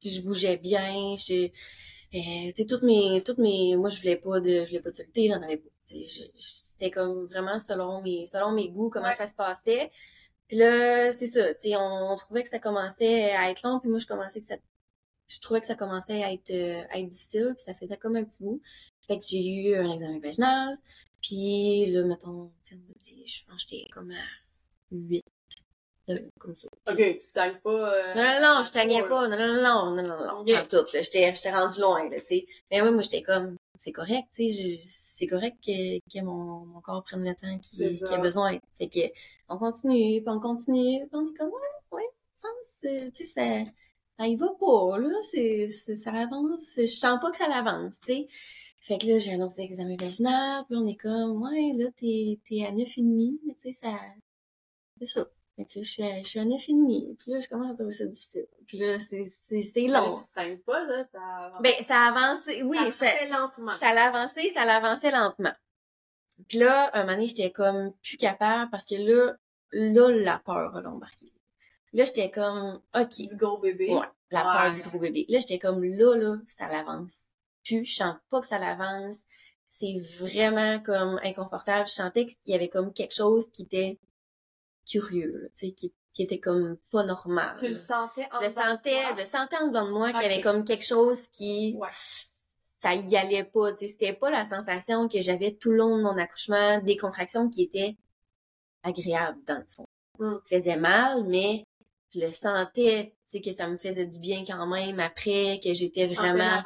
[0.00, 1.16] puis je bougeais bien.
[1.16, 1.50] Je,
[2.14, 4.90] euh, tu sais, toutes mes, toutes mes, moi je voulais pas de, je voulais pas
[4.90, 5.68] de solité, j'en avais pas.
[5.86, 9.90] C'était comme vraiment selon mes, selon mes goûts, comment ça se passait.
[10.48, 13.90] Puis là, c'est ça, tu sais, on, trouvait que ça commençait à être long, puis
[13.90, 14.54] moi, je commençais que ça,
[15.28, 18.16] je trouvais que ça commençait à être, euh, à être difficile, puis ça faisait comme
[18.16, 18.60] un petit bout.
[19.06, 20.78] Fait que j'ai eu un examen vaginal,
[21.22, 22.74] puis là, mettons, je
[23.46, 24.24] pense que j'étais comme à
[24.90, 25.22] 8.
[26.08, 26.68] Euh, comme ça.
[26.88, 27.70] Ok, tu stagnes pas.
[27.94, 29.08] euh, Non, non, non, je tagnais là.
[29.08, 29.26] pas.
[29.28, 30.86] Non, non, non, non, non, non, pas en tout.
[30.92, 32.46] J'étais, rendue loin, là, tu sais.
[32.70, 36.80] Mais oui, moi, j'étais comme, c'est correct, tu sais, c'est correct que, que mon, mon
[36.80, 38.56] corps prenne le temps qu'il, qu'il a besoin.
[38.78, 39.00] Fait que,
[39.48, 42.48] on continue, puis on continue, puis on est comme, ouais, ouais, ça,
[42.80, 43.72] c'est- tu sais, ça,
[44.18, 46.72] ça y va pas, là, c'est, ça avance.
[46.76, 48.26] Je sens pas que ça l'avance, tu sais.
[48.80, 52.38] Fait que là, j'ai un autre examen vaginal, puis on est comme, ouais, là, t'es,
[52.48, 53.98] t'es à neuf et demi, mais tu sais, ça,
[55.00, 55.26] c'est ça.
[55.56, 57.48] Fait que là, je suis à, je suis à neuf et demi, puis là, je
[57.48, 58.46] commence à trouver ça difficile.
[58.66, 60.18] Puis là, c'est, c'est, c'est long.
[60.18, 61.04] Tu pas, là.
[61.12, 63.72] t'as- Ben, ça a avancé, oui, ça ça, lentement.
[63.74, 65.54] ça l'a avancé, ça l'a avancé lentement.
[66.48, 69.34] Puis là, un moment donné, j'étais comme plus capable parce que là,
[69.72, 71.26] là, la peur a embarqué.
[71.96, 73.88] Là, j'étais comme, OK, Du gros bébé.
[73.92, 74.68] ouais, la Ouais.
[74.70, 75.24] peur du gros bébé.
[75.28, 77.22] Là, j'étais comme, là, là, ça l'avance.
[77.64, 79.22] Plus, je sens pas que ça l'avance.
[79.68, 81.86] C'est vraiment comme inconfortable.
[81.88, 83.98] Je sentais qu'il y avait comme quelque chose qui était
[84.88, 87.54] curieux, tu sais, qui, qui était comme pas normal.
[87.58, 90.22] Tu le sentais en Je le sentais, je le sentais en dedans de moi qu'il
[90.22, 91.88] y avait comme quelque chose qui, Ouais.
[92.62, 95.96] ça y allait pas, tu sais, c'était pas la sensation que j'avais tout le long
[95.98, 97.96] de mon accouchement, des contractions qui étaient
[98.82, 99.86] agréables dans le fond.
[100.18, 100.36] Mm.
[100.48, 101.65] faisait mal, mais
[102.14, 105.72] je le sentais, tu sais, que ça me faisait du bien quand même après, que
[105.74, 106.62] j'étais vraiment...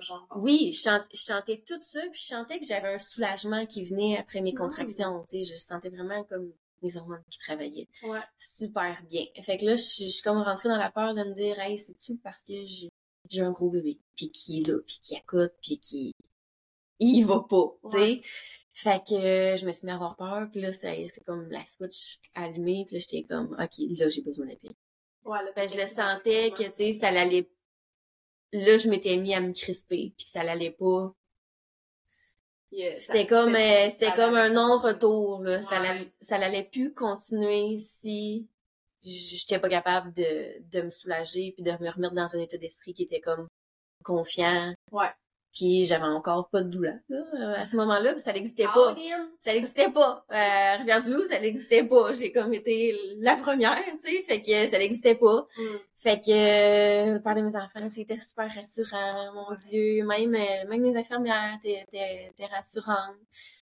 [0.00, 0.26] genre.
[0.36, 4.40] Oui, je, chantais tout ça, puis je sentais que j'avais un soulagement qui venait après
[4.40, 4.58] mes Mm.
[4.58, 8.20] contractions, tu sais, je sentais vraiment comme les hormones qui travaillaient Ouais.
[8.38, 9.24] super bien.
[9.42, 11.58] Fait que là, je suis je suis comme rentrée dans la peur de me dire,
[11.58, 12.88] hey, c'est-tu parce que j'ai
[13.28, 16.14] j'ai un gros bébé, puis qui est là, puis qui accoute, puis qui...
[17.00, 17.98] Il va pas, tu sais.
[17.98, 18.22] Ouais.
[18.80, 21.64] Fait que euh, je me suis mis à avoir peur, puis là, c'est comme la
[21.66, 24.70] switch allumée, puis là, j'étais comme, OK, là, j'ai besoin d'appeler.
[25.24, 27.50] Ouais, là, que je le sentais que, tu sais, ça l'allait...
[28.52, 31.12] Là, je m'étais mis à me crisper, puis ça l'allait pas.
[32.98, 35.60] C'était comme, c'était- euh, c'était comme un non-retour, là.
[35.60, 38.46] Ça l'allait, ça l'allait plus continuer si
[39.02, 42.92] j'étais pas capable de, de me soulager puis de me remettre dans un état d'esprit
[42.94, 43.48] qui était comme
[44.04, 44.72] confiant.
[44.92, 45.10] Ouais.
[45.58, 48.94] Puis j'avais encore pas de douleur, là, euh, à ce moment-là, ça n'existait pas.
[49.40, 50.24] Ça n'existait pas.
[50.30, 52.12] Euh, Rivière-du-Loup, ça n'existait pas.
[52.12, 55.48] J'ai comme été la première, tu sais, fait que ça n'existait pas.
[55.58, 55.62] Mm.
[55.96, 60.04] Fait que le père de mes enfants, c'était super rassurant, mon Dieu.
[60.04, 63.16] Même, euh, même les infirmières étaient, rassurantes.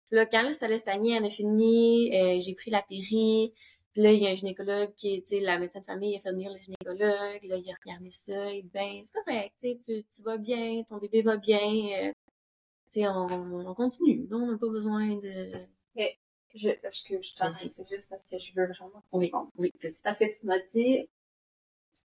[0.09, 0.83] Puis là, quand là, ça 9
[1.23, 3.53] et demi, euh, j'ai pris la péri.
[3.95, 6.13] Puis là, il y a un gynécologue qui est, tu sais, la médecin de famille,
[6.13, 6.99] il a fait venir le gynécologue.
[7.01, 10.83] Là, il a regardé ça, il dit, ben, c'est correct, tu sais, tu, vas bien,
[10.83, 11.61] ton bébé va bien.
[11.61, 12.13] euh,
[12.93, 14.29] tu sais, on, on continue.
[14.31, 15.53] On n'a pas besoin de...
[16.57, 19.51] Je, excuse, je t'arrête, c'est juste parce que je veux vraiment Oui, comprendre.
[19.59, 19.73] oui.
[20.05, 21.09] Parce que tu m'as dit,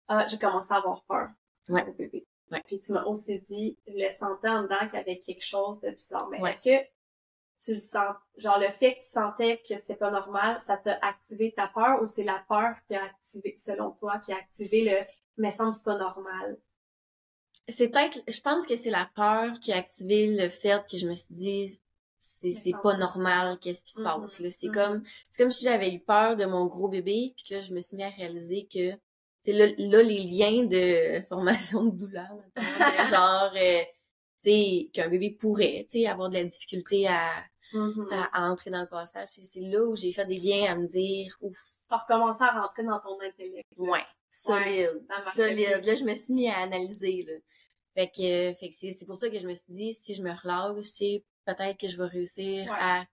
[0.07, 1.29] ah, j'ai commencé à avoir peur.
[1.69, 1.83] Ouais.
[1.87, 2.23] Au bébé.
[2.51, 2.61] Ouais.
[2.67, 5.79] Puis tu m'as aussi dit, je le sentais en dedans qu'il y avait quelque chose
[5.81, 6.27] de bizarre.
[6.29, 6.51] Mais Ouais.
[6.51, 6.87] est-ce que
[7.59, 10.97] tu le sens, genre le fait que tu sentais que c'était pas normal, ça t'a
[11.01, 14.83] activé ta peur ou c'est la peur qui a activé, selon toi, qui a activé
[14.83, 15.05] le,
[15.37, 16.57] mais semble c'est pas normal?
[17.67, 21.07] C'est peut-être, je pense que c'est la peur qui a activé le fait que je
[21.07, 21.81] me suis dit,
[22.19, 24.49] c'est, c'est pas normal, qu'est-ce qui se Mhm, passe, là?
[24.49, 24.73] C'est mhm.
[24.73, 27.73] comme, c'est comme si j'avais eu peur de mon gros bébé, puis que là, je
[27.73, 28.91] me suis mis à réaliser que,
[29.41, 32.37] sais, là, là, les liens de formation de douleur,
[33.09, 33.83] genre, euh,
[34.41, 37.31] qu'un bébé pourrait, tu sais, avoir de la difficulté à,
[37.73, 38.07] Mhm.
[38.11, 39.27] à, à entrer dans le passage.
[39.27, 41.57] C'est, là où j'ai fait des liens à me dire, ouf,
[41.89, 43.67] T'as recommencé à rentrer dans ton intellect.
[43.77, 45.81] Ouais, solide, solide.
[45.85, 47.33] Là, je me suis mis à analyser, là.
[47.95, 50.31] Fait que, fait que c'est, pour ça que je me suis dit, si je me
[50.31, 52.77] relâche, c'est peut-être que je vais réussir Ouais.
[52.79, 53.05] à...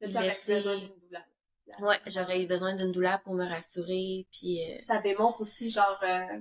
[0.00, 0.62] Laisser-.
[1.80, 4.62] Ouais, j'aurais eu besoin d'une douleur pour me rassurer, puis...
[4.72, 6.40] euh, ça démontre aussi genre euh,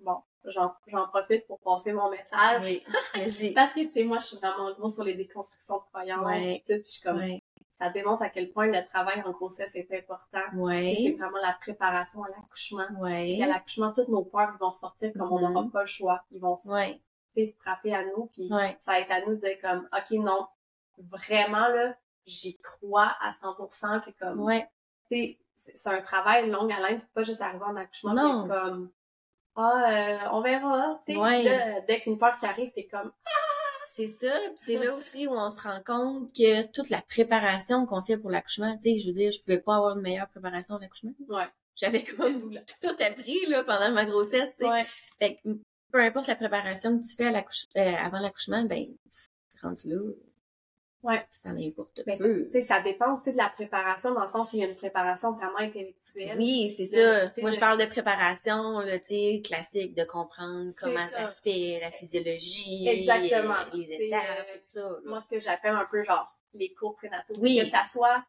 [0.00, 2.62] bon j'en j'en profite pour passer mon message.
[2.62, 2.82] Oui,
[3.14, 3.50] vas-y.
[3.54, 6.54] parce que tu sais moi je suis vraiment gros sur les déconstructions de croyances Ouais.
[6.56, 7.42] et tout, puis je suis comme Ouais,
[7.78, 10.38] ça démontre à quel point le travail en grossesse est important.
[10.52, 12.86] Tu sais, c'est ouais, vraiment la préparation à l'accouchement.
[13.00, 16.22] Ouais, et à l'accouchement toutes nos peurs vont sortir comme on n'aura pas le choix.
[16.30, 16.94] Ils vont ouais,
[17.34, 20.10] tu sais, frapper à nous puis ouais, ça va être à nous de comme ok
[20.18, 20.46] non.
[20.98, 21.94] Vraiment là
[22.26, 24.68] j'y crois à 100% que comme ouais,
[25.08, 28.42] tu sais, c'est un travail long à haleine, faut pas juste arriver en accouchement, Non.
[28.44, 28.90] t'es comme,
[29.56, 31.18] ah, euh, on verra, tu sais.
[31.18, 31.42] Ouais.
[31.42, 33.12] Là, dès qu'une peur qui arrive, t'es comme,
[33.94, 34.32] c'est ça.
[34.46, 38.16] Puis c'est là aussi où on se rend compte que toute la préparation qu'on fait
[38.16, 40.80] pour l'accouchement, tu sais, je veux dire, je pouvais pas avoir une meilleure préparation à
[40.80, 41.12] l'accouchement.
[41.28, 42.40] ouais, J'avais comme
[42.82, 44.70] tout appris, là, pendant ma grossesse, tu sais.
[44.70, 44.84] ouais,
[45.18, 45.48] Fait que
[45.90, 48.86] peu importe la préparation que tu fais à euh, avant l'accouchement, ben,
[49.62, 50.00] rendu là,
[51.02, 51.24] ouais.
[51.30, 52.44] ça n'importe peu.
[52.44, 54.68] tu sais, ça dépend aussi de la préparation, dans le sens où il y a
[54.68, 56.36] une préparation vraiment intellectuelle.
[56.38, 57.30] Oui, c'est ça.
[57.40, 61.26] Moi, je parle de préparation, là, tu sais, classique, de comprendre comment ça.
[61.26, 61.28] ça.
[61.28, 63.54] se fait, la physiologie, Exactement.
[63.54, 64.80] euh, les Tu sais, étapes, euh, tout ça.
[64.80, 64.96] là.
[65.06, 67.34] Moi, ce que j'appelle un peu, genre, les cours prénataux.
[67.38, 67.58] Oui.
[67.58, 68.22] Que ça soit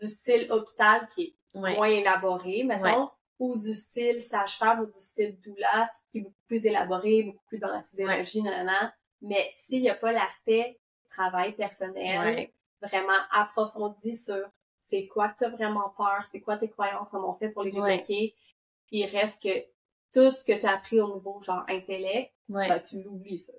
[0.00, 1.22] du style hôpital qui
[1.54, 1.74] est ouais.
[1.74, 6.64] moins élaboré, mettons, ou du style sage-femme ou du style doula, qui est beaucoup plus
[6.66, 8.94] élaboré, beaucoup plus dans la physiologie, nanana.
[9.22, 10.78] Mais s'il n'y a pas l'aspect
[11.16, 12.48] travail personnel,
[12.82, 14.44] vraiment approfondi sur
[14.84, 17.62] c'est quoi que tu as vraiment peur, c'est quoi tes croyances, comment on fait pour
[17.62, 18.34] les débloquer,
[18.86, 19.64] puis il reste que
[20.12, 23.52] tout ce que tu as appris au niveau genre intellect, ben, tu l'oublies ça.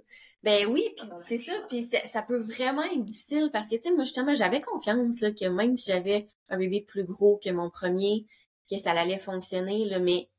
[0.43, 3.91] Ben oui, puis c'est ça, puis ça peut vraiment être difficile parce que tu sais
[3.91, 7.70] moi justement j'avais confiance là que même si j'avais un bébé plus gros que mon
[7.70, 8.26] premier,
[8.70, 10.30] que ça allait fonctionner là, mais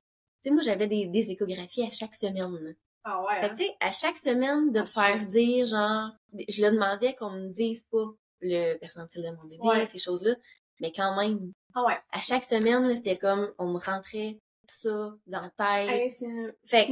[0.42, 2.76] tu sais moi j'avais des, des échographies à chaque semaine.
[3.04, 3.40] Ah ouais.
[3.40, 3.54] Fait hein?
[3.57, 6.11] tu sais, à chaque semaine, de te faire dire, genre,
[6.48, 8.04] je le demandais qu'on me dise pas
[8.40, 10.34] le percentile de mon bébé, ces choses-là,
[10.80, 11.52] mais quand même.
[11.74, 11.98] Ah ouais.
[12.12, 14.38] À chaque semaine, c'était comme, on me rentrait
[14.70, 16.12] ça dans la tête.
[16.64, 16.86] fait,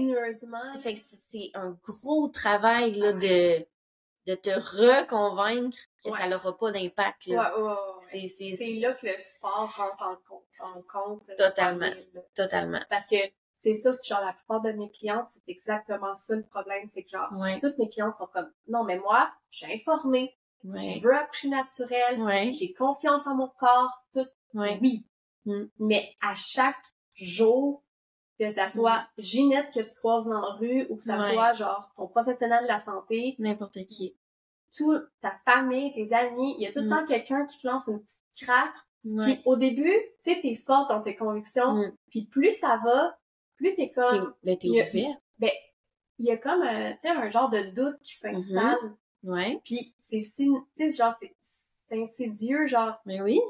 [0.80, 3.66] fait que c'est un gros travail, là, de,
[4.26, 7.58] de te reconvaincre que ça n'aura pas d'impact, là.
[7.58, 10.44] Ouais, ouais, C'est là que le sport rentre en compte.
[10.60, 11.92] En compte totalement.
[12.34, 12.80] Totalement.
[12.88, 13.16] Parce que
[13.74, 17.10] c'est ça, genre la plupart de mes clientes, c'est exactement ça le problème, c'est que
[17.10, 22.54] genre toutes mes clientes sont comme non mais moi, j'ai informé, je veux accoucher naturel,
[22.54, 25.04] j'ai confiance en mon corps, tout oui.
[25.44, 25.64] Mm.
[25.78, 26.76] Mais à chaque
[27.14, 27.82] jour,
[28.38, 29.22] que ça soit mm.
[29.22, 32.68] Ginette que tu croises dans la rue ou que ça soit genre ton professionnel de
[32.68, 34.16] la santé, n'importe qui,
[34.76, 36.90] tout ta famille, tes amis, il y a tout le mm.
[36.90, 38.76] temps quelqu'un qui te lance une petite craque.
[39.04, 41.92] Puis au début, tu sais, t'es forte dans tes convictions.
[42.10, 43.16] Puis plus ça va,
[43.56, 44.34] plus t'es comme...
[44.42, 45.16] Ben, t'es ouvert.
[45.38, 45.50] Ben,
[46.18, 48.40] il y a comme, un, tu sais, un genre de doute qui mm-hmm.
[48.40, 48.96] s'installe.
[49.22, 49.60] Ouais.
[49.64, 51.34] Puis c'est, tu sais, genre, c'est
[51.90, 53.00] insidieux, genre...
[53.04, 53.40] Mais oui.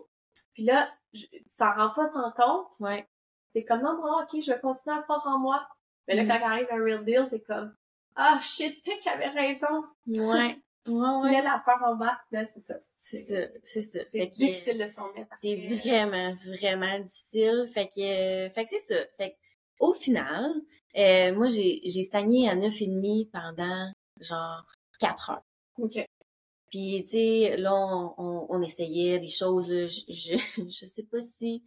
[0.55, 2.81] Puis là, tu t'en rends pas tant compte.
[2.81, 3.07] Ouais.
[3.53, 5.67] T'es comme, non, non, ok, je vais continuer à croire en moi.
[6.09, 6.29] Mais là, mm.
[6.29, 7.75] quand arrive un real deal, t'es comme,
[8.17, 9.85] ah, shit, peut-être qu'il avait raison.
[10.07, 10.59] Ouais.
[10.87, 11.33] Ouais, ouais.
[11.33, 12.75] Là, la peur en bas, là, c'est ça.
[13.01, 13.99] C'est ça, c'est ça.
[14.09, 15.35] C'est difficile de s'en mettre.
[15.37, 17.67] C'est vraiment, vraiment difficile.
[17.75, 18.95] Fait que, fait que c'est ça.
[19.17, 19.37] Fait que,
[19.81, 20.51] au final,
[20.97, 24.65] euh, moi, j'ai, j'ai stagné à neuf et demi pendant, genre,
[24.99, 25.45] quatre heures.
[25.79, 25.99] OK.
[26.71, 27.75] Puis, tu sais, là,
[28.19, 29.87] on, on, essayait des choses, là.
[29.87, 30.37] Je, je,
[30.69, 31.63] je sais pas si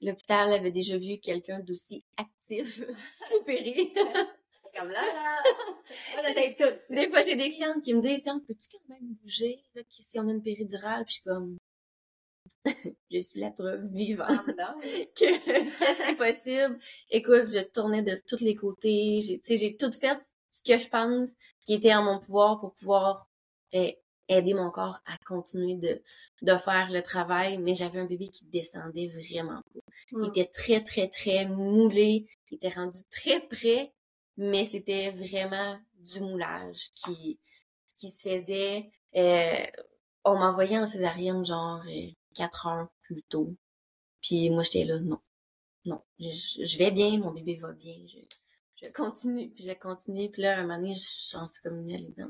[0.00, 3.92] l'hôpital avait déjà vu quelqu'un d'aussi actif supéré.
[4.76, 5.42] Comme là, là.
[6.18, 6.94] On tout.
[6.94, 10.18] Des fois, j'ai des clientes qui me disent, tiens, peux-tu quand même bouger, là, si
[10.18, 11.04] on a une péridurale?
[11.04, 11.56] Puis je suis comme,
[13.10, 16.78] je suis la preuve vivante ah, que, que c'est possible.
[17.10, 19.20] Écoute, je tournais de tous les côtés.
[19.22, 20.16] J'ai, j'ai tout fait
[20.52, 21.32] ce que je pense
[21.64, 23.28] qui était en mon pouvoir pour pouvoir
[23.72, 26.02] eh, aider mon corps à continuer de,
[26.42, 29.80] de faire le travail, mais j'avais un bébé qui descendait vraiment pas.
[30.12, 30.24] Il mm.
[30.24, 32.26] était très, très, très moulé.
[32.50, 33.92] Il était rendu très près,
[34.36, 37.38] mais c'était vraiment du moulage qui,
[37.96, 38.90] qui se faisait.
[39.16, 39.66] Euh,
[40.24, 43.54] on m'envoyait en césarienne genre euh, quatre heures plus tôt.
[44.22, 45.20] Puis moi, j'étais là, non.
[45.86, 47.94] Non, je, vais bien, mon bébé va bien.
[48.06, 48.18] Je,
[48.76, 50.30] je continue, puis je continue.
[50.30, 52.28] Puis là, un moment donné, je suis comme les dents.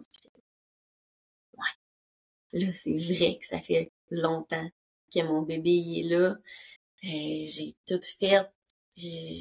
[2.52, 4.68] Là, c'est vrai que ça fait longtemps
[5.12, 6.36] que mon bébé est là.
[7.04, 8.48] Euh, j'ai tout fait.
[8.96, 9.40] J'ai,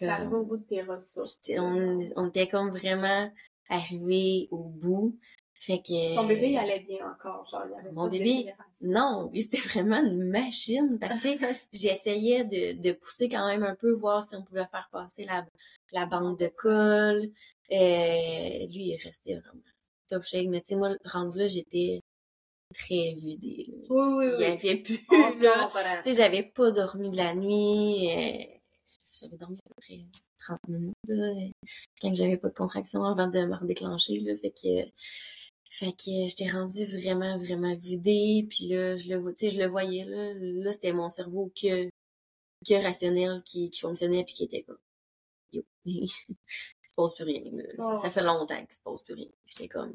[0.00, 1.40] comme, au bout de tes ressources.
[1.56, 3.32] On, était comme vraiment
[3.68, 5.16] arrivé au bout.
[5.56, 6.16] Fait que.
[6.16, 10.24] Ton bébé, il allait bien encore, genre, il avait Mon bébé, non, c'était vraiment une
[10.24, 11.28] machine, parce que
[11.72, 15.46] j'essayais de, de pousser quand même un peu, voir si on pouvait faire passer la,
[15.92, 17.30] la bande de colle.
[17.70, 19.62] Euh, lui, il restait vraiment
[20.08, 22.02] top shape, mais tu sais, moi, rendu là, j'étais
[22.74, 23.66] très vidé.
[23.88, 25.00] Oui, oui, Il y avait plus,
[25.40, 25.70] là.
[26.02, 28.10] Tu sais, j'avais pas dormi de la nuit.
[28.10, 28.44] Euh,
[29.20, 30.00] j'avais dormi à peu près
[30.38, 31.32] 30 minutes, là,
[32.02, 34.36] quand j'avais pas de contraction avant de me redéclencher, là.
[34.36, 34.90] Fait que,
[35.74, 38.46] fait que j'étais rendue vraiment, vraiment vidée.
[38.48, 40.32] Puis là, je le, tu sais, je le voyais, là.
[40.34, 41.88] Là, c'était mon cerveau que,
[42.66, 44.78] que rationnel qui, qui fonctionnait puis qui était comme,
[45.52, 47.42] yo, il se pose plus rien.
[47.78, 49.28] Ça, ça, fait longtemps qu'il se pose plus rien.
[49.46, 49.94] J'étais comme,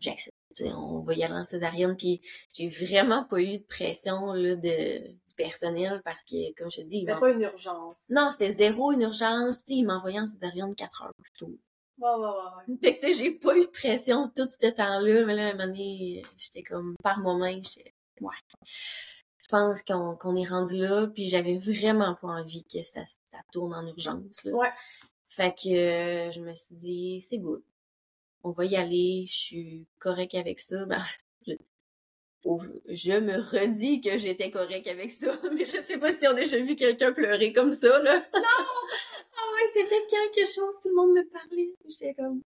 [0.00, 1.96] j'accepte on va y aller en césarienne.
[1.96, 2.20] Puis
[2.52, 6.86] j'ai vraiment pas eu de pression là, de, du personnel parce que, comme je te
[6.86, 7.00] dis...
[7.00, 7.94] C'était pas une urgence.
[8.08, 9.58] Non, c'était zéro une urgence.
[9.58, 11.58] Puis ils m'envoyaient en césarienne quatre heures plus tôt.
[11.98, 12.28] Ouais, ouais,
[12.68, 12.76] ouais.
[12.82, 15.24] Fait que, tu sais, j'ai pas eu de pression tout ce temps-là.
[15.24, 18.34] Mais là, à un moment donné, j'étais comme, par moi-même, j'étais, ouais.
[18.64, 23.38] Je pense qu'on qu'on est rendu là, puis j'avais vraiment pas envie que ça, ça
[23.52, 24.42] tourne en urgence.
[24.44, 24.52] Là.
[24.52, 24.70] Ouais.
[25.28, 27.62] Fait que euh, je me suis dit, c'est good
[28.44, 30.84] on va y aller, je suis correct avec ça.
[30.84, 31.02] Ben,
[32.88, 36.34] je, me redis que j'étais correct avec ça, mais je sais pas si on a
[36.34, 38.16] déjà vu quelqu'un pleurer comme ça, là.
[38.16, 38.22] Non!
[38.34, 41.74] ah ouais, c'était quelque chose, tout le monde me parlait.
[41.88, 42.40] J'étais comme,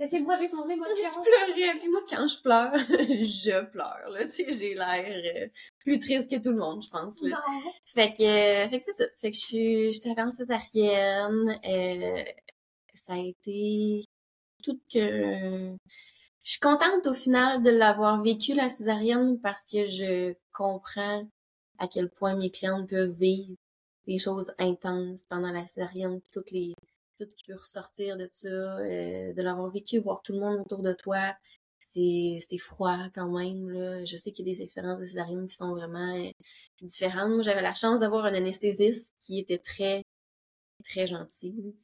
[0.00, 0.94] Laissez-moi vivre mon émotion.
[0.96, 5.46] Je pleurais, puis moi, quand je pleure, je pleure, là, tu sais, j'ai l'air euh,
[5.80, 7.28] plus triste que tout le monde, je pense, là.
[7.28, 7.60] Non.
[7.84, 9.04] Fait que, euh, fait que c'est ça.
[9.20, 12.24] Fait que je suis, j'étais césarienne, euh,
[12.94, 14.02] ça a été
[14.64, 15.76] tout que...
[16.42, 21.28] Je suis contente au final de l'avoir vécu, la césarienne, parce que je comprends
[21.78, 23.54] à quel point mes clientes peuvent vivre
[24.06, 26.74] des choses intenses pendant la césarienne, toutes les
[27.20, 30.60] tout ce qui peut ressortir de ça, euh, de l'avoir vécu, voir tout le monde
[30.60, 31.34] autour de toi.
[31.84, 33.68] C'est, froid quand même.
[33.68, 34.04] Là.
[34.04, 36.30] Je sais qu'il y a des expériences de césarienne qui sont vraiment euh,
[36.80, 37.42] différentes.
[37.42, 40.04] J'avais la chance d'avoir un anesthésiste qui était très,
[40.80, 41.74] très gentil.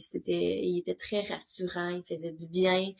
[0.00, 2.92] C'était, il était très rassurant, il faisait du bien.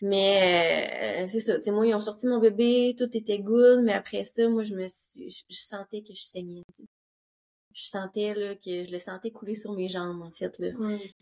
[0.00, 1.72] Mais euh, c'est ça.
[1.72, 4.88] moi, ils ont sorti mon bébé, tout était good, mais après ça, moi, je me
[4.88, 6.62] suis, je, sentais que je saignais
[7.74, 10.68] je sentais là que je le sentais couler sur mes jambes en fait là.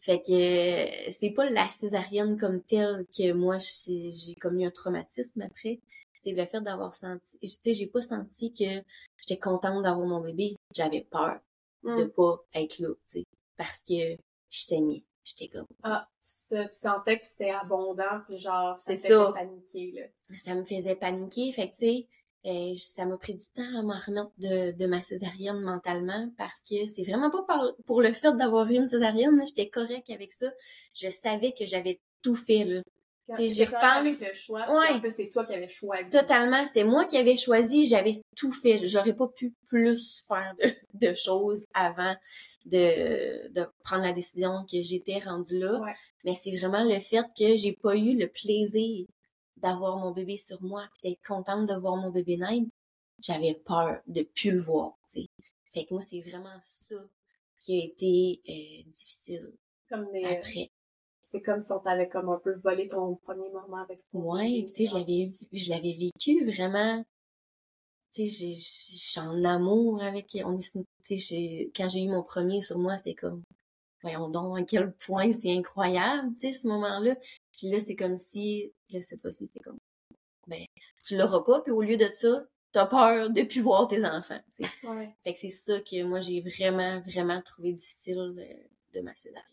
[0.01, 5.43] Fait que euh, c'est pas la césarienne comme telle que moi j'ai commis un traumatisme
[5.43, 5.81] après,
[6.19, 8.83] c'est le fait d'avoir senti tu sais j'ai pas senti que
[9.19, 11.39] j'étais contente d'avoir mon bébé, j'avais peur
[11.85, 12.11] de mm.
[12.11, 13.25] pas être là, tu sais
[13.61, 14.17] parce que
[14.49, 15.05] je saignais.
[15.23, 16.09] J'étais comme ah,
[16.51, 20.37] tu, sentais que c'était abondant puis genre ça me faisait paniquer là.
[20.39, 22.07] Ça me faisait paniquer, fait que tu sais
[22.43, 26.63] et ça m'a pris du temps à m'en remettre de, de, ma césarienne mentalement parce
[26.63, 27.45] que c'est vraiment pas
[27.85, 29.45] pour le fait d'avoir eu une césarienne.
[29.47, 30.47] J'étais correcte avec ça.
[30.95, 32.65] Je savais que j'avais tout fait.
[32.65, 32.81] Là.
[33.39, 34.21] J'y repense.
[34.21, 35.11] le choix, ouais.
[35.11, 36.11] c'est toi qui avais choisi.
[36.11, 38.87] Totalement, c'était moi qui avais choisi, j'avais tout fait.
[38.87, 42.15] J'aurais pas pu plus faire de, de choses avant
[42.67, 45.81] de, de, prendre la décision que j'étais rendue là.
[46.25, 49.07] Mais c'est vraiment le fait que j'ai pas eu le plaisir
[49.57, 52.71] d'avoir mon bébé sur moi puis d'être contente de voir mon bébé naître,
[53.21, 55.29] j'avais peur de plus le voir, tu sais.
[55.73, 56.97] Fait que moi, c'est vraiment ça
[57.61, 59.53] qui a été euh, difficile
[59.89, 60.71] comme après.
[61.31, 64.35] C'est comme si on t'avait comme un peu volé ton premier moment avec toi.
[64.35, 67.05] Ouais, tu sais, je l'avais je l'avais vécu vraiment.
[68.13, 72.61] Tu sais, je suis en amour avec on tu sais quand j'ai eu mon premier
[72.61, 73.43] sur moi, c'était comme
[74.03, 77.15] voyons donc à quel point c'est incroyable, tu sais ce moment-là.
[77.57, 79.79] Puis là, c'est comme si, là, cette fois-ci, c'était comme,
[80.47, 80.65] ben,
[81.05, 84.41] tu l'auras pas, puis au lieu de ça, t'as peur de plus voir tes enfants,
[84.57, 84.89] tu sais.
[84.89, 85.15] Ouais.
[85.23, 89.45] Fait que c'est ça que moi, j'ai vraiment, vraiment trouvé difficile de, de ma césarienne.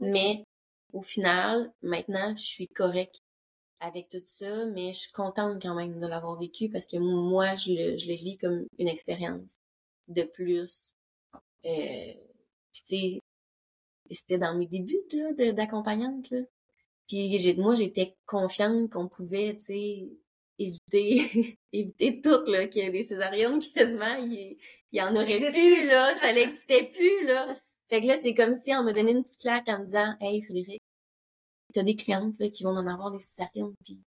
[0.00, 0.44] Mais,
[0.92, 3.22] au final, maintenant, je suis correcte
[3.80, 7.56] avec tout ça, mais je suis contente quand même de l'avoir vécu parce que moi,
[7.56, 9.56] je le, je le vis comme une expérience
[10.08, 10.94] de plus.
[11.64, 12.12] Euh,
[12.72, 13.20] puis tu sais,
[14.10, 16.30] c'était dans mes débuts là, d'accompagnante.
[16.30, 16.40] Là.
[17.08, 20.08] Puis moi, j'étais confiante qu'on pouvait, tu sais,
[20.58, 24.16] éviter éviter tout, là, qu'il y ait des césariennes quasiment.
[24.18, 24.56] Il,
[24.92, 26.14] y en aurait plus, là.
[26.16, 27.56] Ça n'existait plus, là.
[27.90, 30.14] Fait que là, c'est comme si on me donnait une petite claque en me disant
[30.20, 30.80] Hey Frédéric,
[31.74, 34.00] t'as des clientes là, qui vont en avoir des césariennes, puis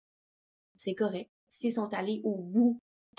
[0.78, 1.32] c'est correct.
[1.50, 2.78] S'ils sont allés au bout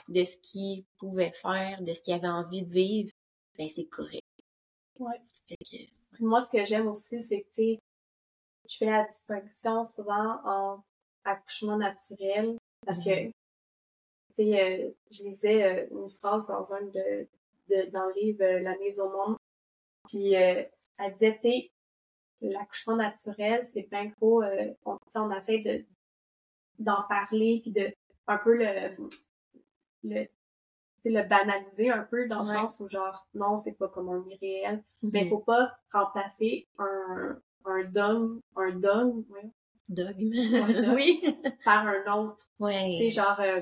[0.08, 3.10] de ce qu'ils pouvaient faire, de ce qu'ils avaient envie de vivre,
[3.58, 4.22] ben c'est correct.
[5.00, 5.20] Ouais.
[5.48, 7.78] Fait que, Moi, ce que j'aime aussi, c'est que, tu
[8.70, 10.84] je fais la distinction souvent en
[11.24, 13.32] accouchement naturel parce que, mm-hmm.
[14.28, 17.26] tu sais, euh, je lisais euh, une phrase dans un de,
[17.68, 19.36] de dans le livre euh, La mise au monde,
[20.08, 20.68] puis elle
[21.12, 21.70] disait, tu sais,
[22.40, 24.42] l'accouchement naturel, c'est bien gros,
[24.84, 25.84] on, on essaie de
[26.78, 27.92] d'en parler puis de
[28.26, 28.66] un peu le
[30.02, 30.26] le
[31.04, 34.82] le banaliser un peu dans le sens où genre non c'est pas comme un irréel
[35.02, 35.28] mais mm-hmm.
[35.28, 39.50] faut pas remplacer un un dogme, un dogme, ouais.
[39.88, 40.32] Dogme.
[40.94, 41.22] oui.
[41.64, 42.48] par un autre.
[42.58, 42.94] Ouais.
[42.96, 43.60] Tu sais, genre, euh,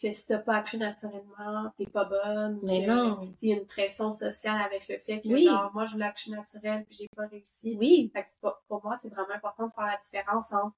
[0.00, 2.60] que si t'as pas accouché naturellement, t'es pas bonne.
[2.62, 3.34] Mais non.
[3.42, 6.30] Il y a une pression sociale avec le fait que, genre, moi, je voulais accoucher
[6.30, 7.76] naturel puis j'ai pas réussi.
[7.78, 8.10] Oui.
[8.12, 10.76] Fait que pas, pour moi, c'est vraiment important de faire la différence entre,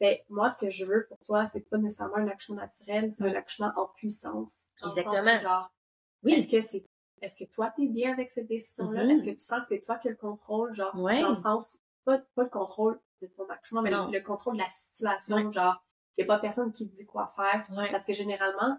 [0.00, 3.24] ben, moi, ce que je veux pour toi, c'est pas nécessairement un accouchement naturel, c'est
[3.24, 4.66] un accouchement en puissance.
[4.84, 5.38] Exactement.
[5.38, 5.70] genre,
[6.24, 6.34] oui.
[6.34, 6.84] Est-ce que c'est
[7.22, 9.04] est-ce que toi, t'es bien avec cette décision-là?
[9.04, 11.78] Est-ce que tu sens que c'est toi qui as le contrôle, genre, dans le sens,
[12.04, 15.80] pas, pas le contrôle de ton accouchement, mais le, contrôle de la situation, genre,
[16.16, 17.66] il n'y a pas personne qui te dit quoi faire.
[17.90, 18.78] Parce que généralement,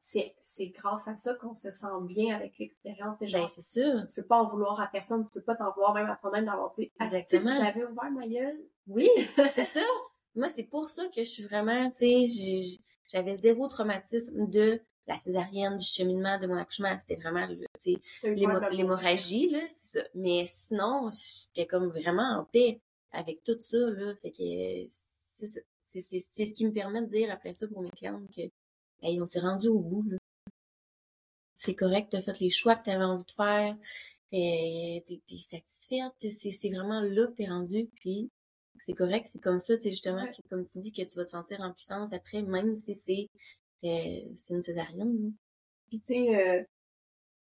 [0.00, 3.16] c'est, c'est grâce à ça qu'on se sent bien avec l'expérience.
[3.20, 4.06] Ben, c'est sûr.
[4.06, 6.44] Tu peux pas en vouloir à personne, tu peux pas t'en vouloir même à toi-même
[6.44, 7.50] d'avoir dit, ah, Exactement.
[7.50, 8.58] si j'avais ouvert ma gueule.
[8.86, 9.08] Oui,
[9.50, 9.80] c'est ça.
[10.34, 12.78] Moi, c'est pour ça que je suis vraiment, tu sais,
[13.10, 17.46] j'avais zéro traumatisme de la césarienne, du cheminement de mon accouchement, c'était vraiment
[18.70, 20.06] l'hémorragie, là, c'est ça.
[20.14, 22.80] Mais sinon, j'étais comme vraiment en paix
[23.12, 24.14] avec tout ça, là.
[24.16, 25.60] Fait que c'est ça.
[26.00, 28.42] C'est ce qui me permet de dire après ça pour mes clientes que
[29.02, 30.16] hey, on s'est rendu au bout, là.
[31.56, 33.76] C'est correct, t'as fait les choix que t'avais envie de faire,
[34.30, 38.30] t'es es satisfaite, c'est vraiment là que t'es rendu, puis
[38.80, 41.24] c'est correct, c'est comme ça, tu sais, justement, que, comme tu dis, que tu vas
[41.24, 43.30] te sentir en puissance après, même si c'est
[43.84, 45.32] euh, c'est une césarienne.
[45.88, 46.62] Puis, tu sais, euh,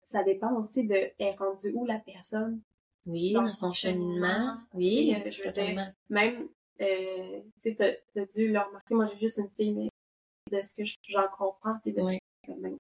[0.02, 2.60] ça dépend aussi de est rendue où la personne.
[3.06, 4.58] Oui, dans, son cheminement.
[4.74, 5.88] Oui, euh, je totalement.
[6.08, 6.48] même,
[6.80, 9.88] euh, tu sais, t'as dû le remarquer, moi j'ai juste une fille, mais
[10.50, 12.76] de ce que j'en comprends, puis de ce que même,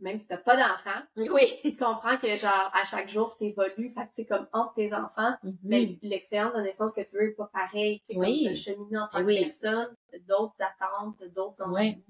[0.00, 1.42] même si t'as pas d'enfant, oui.
[1.62, 5.34] tu comprends que genre à chaque jour t'évolues, fait que c'est comme entre tes enfants,
[5.44, 5.56] mm-hmm.
[5.62, 8.48] mais l'expérience de naissance que tu veux est pas pareil, tu sais, oui.
[8.74, 9.94] comme en tant que personne,
[10.28, 12.02] d'autres attentes, d'autres envies.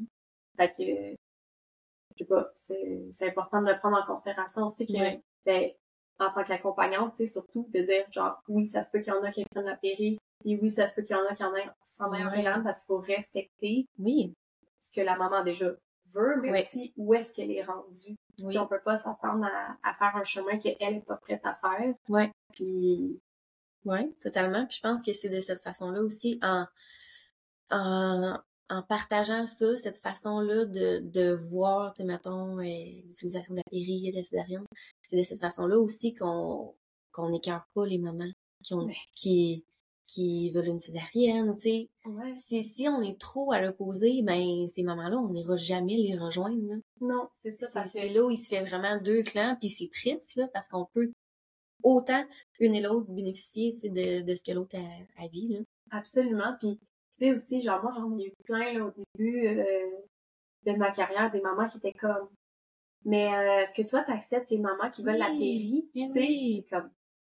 [0.56, 1.16] Fait que,
[2.16, 5.70] je sais pas, c'est important de le prendre en considération aussi que, ben,
[6.18, 9.16] en tant qu'accompagnante, tu sais, surtout de dire genre, oui, ça se peut qu'il y
[9.16, 11.34] en a qui prennent la péri, et oui, ça se peut qu'il y en a
[11.34, 12.22] qui en aient sans aient
[12.62, 13.86] parce qu'il faut respecter.
[13.99, 14.32] Oui.
[14.80, 15.72] Ce que la maman déjà
[16.14, 18.16] veut, mais aussi où est-ce qu'elle est rendue.
[18.38, 18.51] Oui.
[18.51, 19.44] Puis on peut pas s'attendre
[19.82, 21.92] à, faire un chemin qu'elle est pas prête à faire.
[22.09, 22.30] Ouais.
[22.53, 23.18] Puis
[23.84, 24.64] ouais, totalement.
[24.66, 26.64] Puis je pense que c'est de cette façon-là aussi en
[27.72, 28.38] en
[28.68, 32.62] en partageant ça, cette façon-là de, de voir, tu sais, mettons, euh,
[33.05, 34.64] l'utilisation de la péri et de la césarienne,
[35.07, 36.74] c'est de cette façon-là aussi qu'on
[37.12, 38.30] qu'on n'écœure pas les mamans
[38.62, 39.64] qui ont qui
[40.07, 41.88] qui veulent une césarienne, tu sais.
[42.36, 46.76] Si, si on est trop à l'opposé, ben ces mamans-là, on n'ira jamais les rejoindre.
[47.00, 47.84] Non, c'est ça.
[47.86, 50.86] C'est là où il se fait vraiment deux clans, puis c'est triste, là, parce qu'on
[50.92, 51.11] peut
[51.82, 52.24] autant
[52.61, 55.59] une et l'autre bénéficier, tu sais, de, de ce que l'autre a, a vie, là.
[55.90, 59.90] Absolument, puis tu sais aussi, genre moi j'en ai eu plein là, au début euh,
[60.66, 62.28] de ma carrière, des mamans qui étaient comme
[63.04, 65.88] Mais euh, est-ce que toi t'acceptes les mamans qui veulent la péri?
[65.94, 66.90] Tu sais, comme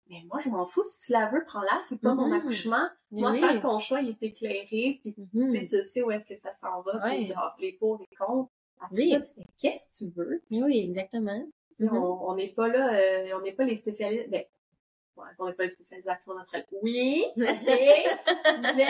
[0.10, 0.84] mais moi, je m'en fous.
[0.84, 1.80] Si tu la veux, prends-la.
[1.84, 2.38] C'est pas mon mm-hmm.
[2.38, 2.88] accouchement.
[3.12, 5.70] moi, tant ton choix, il est éclairé, puis mm-hmm.
[5.70, 8.52] tu sais où est-ce que ça s'en va, puis genre, les pour, les contre.
[8.82, 9.12] Après oui.
[9.12, 10.42] ça, tu fais qu'est-ce que tu veux?
[10.52, 11.46] Oui, exactement.
[11.80, 11.98] Mm-hmm.
[11.98, 14.30] On n'est pas là, euh, on n'est pas les spécialistes.
[14.30, 14.44] Ben,
[15.18, 16.66] ouais, on n'est pas les spécialistes naturelles.
[16.82, 17.60] Oui, mais,
[18.76, 18.88] mais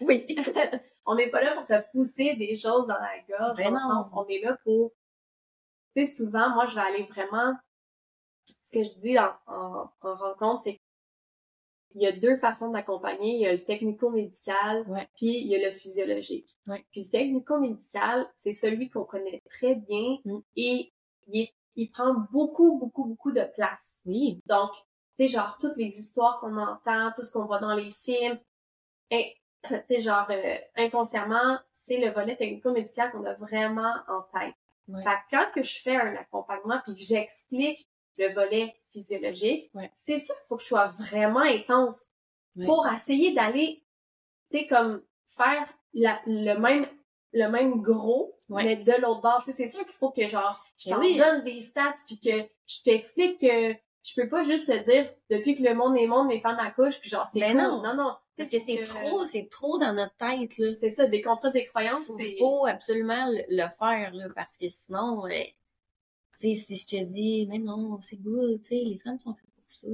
[0.00, 0.36] oui.
[1.06, 3.56] on n'est pas là pour te pousser des choses dans la gorge.
[3.56, 4.02] Ben non.
[4.14, 4.92] on est là pour,
[5.96, 7.54] tu sais, souvent, moi, je vais aller vraiment
[8.70, 10.80] ce que je dis en, en, rencontre, c'est
[11.90, 13.34] qu'il y a deux façons d'accompagner.
[13.34, 14.84] Il y a le technico-médical,
[15.16, 16.56] puis il y a le physiologique.
[16.90, 20.38] Puis le technico-médical, c'est celui qu'on connaît très bien mm.
[20.56, 20.92] et
[21.32, 23.94] il, il, prend beaucoup, beaucoup, beaucoup de place.
[24.06, 24.40] Oui.
[24.46, 24.70] Donc,
[25.16, 28.38] tu sais, genre, toutes les histoires qu'on entend, tout ce qu'on voit dans les films,
[29.10, 34.54] et, tu sais, genre, euh, inconsciemment, c'est le volet technico-médical qu'on a vraiment en tête.
[35.04, 40.18] Fait que quand que je fais un accompagnement puis que j'explique le volet physiologique, c'est
[40.18, 41.98] sûr qu'il faut que je sois vraiment intense
[42.64, 43.82] pour essayer d'aller,
[44.50, 46.86] tu sais, comme faire la, le même
[47.32, 49.42] le même gros, mais de l'autre bord.
[49.44, 52.82] C'est sûr qu'il faut que genre je ben t'en donne des stats puis que je
[52.82, 56.40] t'explique que je peux pas juste te dire depuis que le monde est monde, les
[56.40, 57.82] femmes accouchent puis genre c'est ben non.
[57.82, 60.72] non non parce que c'est trop c'est trop dans notre tête là.
[60.80, 62.10] C'est ça des construire des croyances.
[62.18, 65.30] Il faut absolument le, faire là parce que sinon euh,
[66.40, 69.50] sais, si je te dis, mais non, c'est good, tu sais, les femmes sont faites
[69.54, 69.88] pour ça.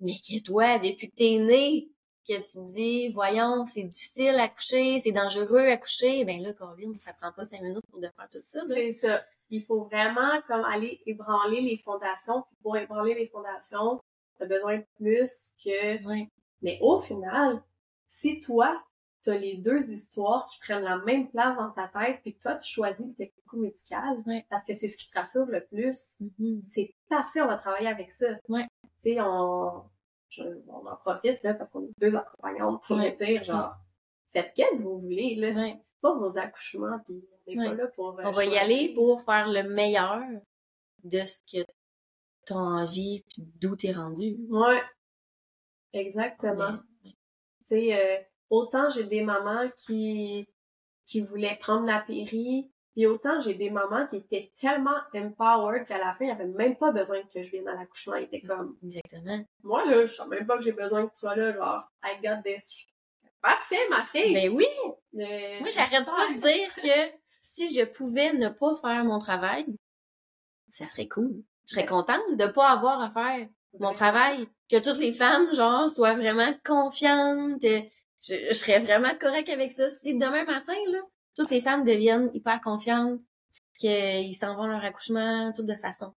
[0.00, 1.88] Mais que toi, depuis que t'es né,
[2.26, 6.94] que tu dis, voyons, c'est difficile à coucher, c'est dangereux à coucher, ben là, Corinne,
[6.94, 8.60] ça prend pas cinq minutes pour de faire tout ça.
[8.68, 9.22] C'est ça.
[9.50, 12.42] Il faut vraiment comme aller ébranler les fondations.
[12.42, 14.00] Puis pour ébranler les fondations,
[14.38, 16.04] t'as besoin de plus que.
[16.06, 16.28] Ouais.
[16.62, 17.62] Mais au final,
[18.06, 18.82] si toi,
[19.22, 22.72] t'as les deux histoires qui prennent la même place dans ta tête, puis toi, tu
[22.72, 26.14] choisis le technico-médical, parce que c'est ce qui te rassure le plus.
[26.20, 26.62] Mm-hmm.
[26.62, 28.26] C'est parfait, on va travailler avec ça.
[28.48, 28.66] Ouais.
[28.82, 29.84] Tu sais, on,
[30.38, 33.76] on en profite, là, parce qu'on est deux accompagnantes pour dire, genre,
[34.32, 35.52] faites qu'est-ce que vous voulez, là.
[35.82, 38.18] C'est pas vos accouchements, puis on n'est pas là pour...
[38.18, 40.22] Euh, on va y aller pour faire le meilleur
[41.04, 41.64] de ce que
[42.44, 44.36] t'as envie, puis d'où t'es rendu.
[44.48, 44.82] Ouais.
[45.92, 46.78] Exactement.
[47.02, 47.12] Tu
[47.64, 48.22] sais, euh,
[48.52, 50.46] autant j'ai des mamans qui
[51.06, 55.98] qui voulaient prendre la péri, et autant j'ai des mamans qui étaient tellement empowered qu'à
[55.98, 58.16] la fin, il n'y avait même pas besoin que je vienne à l'accouchement.
[58.16, 58.76] Ils étaient comme...
[58.84, 59.44] Exactement.
[59.62, 62.20] Moi, là, je sens même pas que j'ai besoin que tu sois là, genre, I
[62.22, 62.86] got this.
[63.40, 64.34] Parfait, ma fille!
[64.34, 64.66] Ben oui!
[65.12, 69.66] Moi, j'arrête pas de dire que si je pouvais ne pas faire mon travail,
[70.70, 71.42] ça serait cool.
[71.66, 73.48] Je serais contente de pas avoir à faire
[73.80, 74.46] mon travail.
[74.70, 77.64] Que toutes les femmes, genre, soient vraiment confiantes,
[78.22, 79.90] je, serais vraiment correct avec ça.
[79.90, 81.00] Si demain matin, là,
[81.34, 83.20] toutes les femmes deviennent hyper confiantes,
[83.78, 86.14] qu'ils s'en vont à leur accouchement, tout de façon,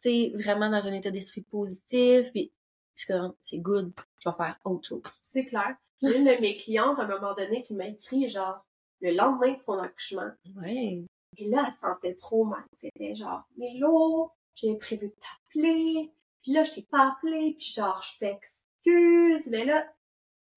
[0.00, 2.52] tu sais, vraiment dans un état d'esprit positif, puis
[2.94, 5.02] je suis comme, c'est good, je vais faire autre chose.
[5.22, 5.76] C'est clair.
[6.02, 8.64] J'ai une de mes clientes, à un moment donné, qui m'a écrit, genre,
[9.00, 10.30] le lendemain de son accouchement.
[10.56, 11.04] Ouais.
[11.36, 12.64] Et là, elle se sentait trop mal.
[12.80, 17.72] C'était genre, mais là, j'ai prévu de t'appeler, puis là, je t'ai pas appelé, puis
[17.74, 19.86] genre, je t'excuse, mais là,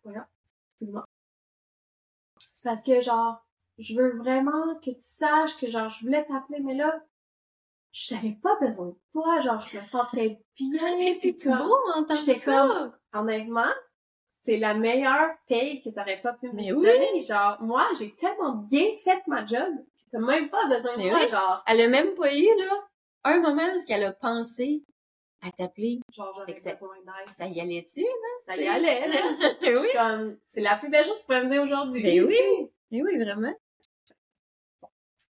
[0.03, 0.27] Voilà.
[2.67, 3.41] Parce que, genre,
[3.77, 7.01] je veux vraiment que tu saches que, genre, je voulais t'appeler, mais là,
[7.93, 10.97] je n'avais pas besoin de toi, genre, je me sentais bien.
[10.97, 13.71] Mais c'est tout beau entendre J'étais comme, honnêtement,
[14.43, 16.67] c'est la meilleure paye que t'aurais pas pu me oui.
[16.73, 17.21] donner.
[17.21, 21.09] Genre, moi, j'ai tellement bien fait ma job, que t'as même pas besoin de Mais
[21.09, 21.29] moi, oui.
[21.29, 21.63] genre.
[21.67, 22.83] Elle a même pas eu, là,
[23.23, 24.83] un moment où elle a pensé
[25.41, 25.99] à t'appeler.
[26.11, 28.07] Genre, j'aurais ça- y allait-tu, là?
[28.45, 29.15] Ça y allait, là.
[29.61, 29.87] Ben oui.
[29.93, 32.01] comme, c'est la plus belle chose que tu pourrais me dire aujourd'hui.
[32.01, 32.69] Ben oui.
[32.91, 33.53] Mais oui, vraiment.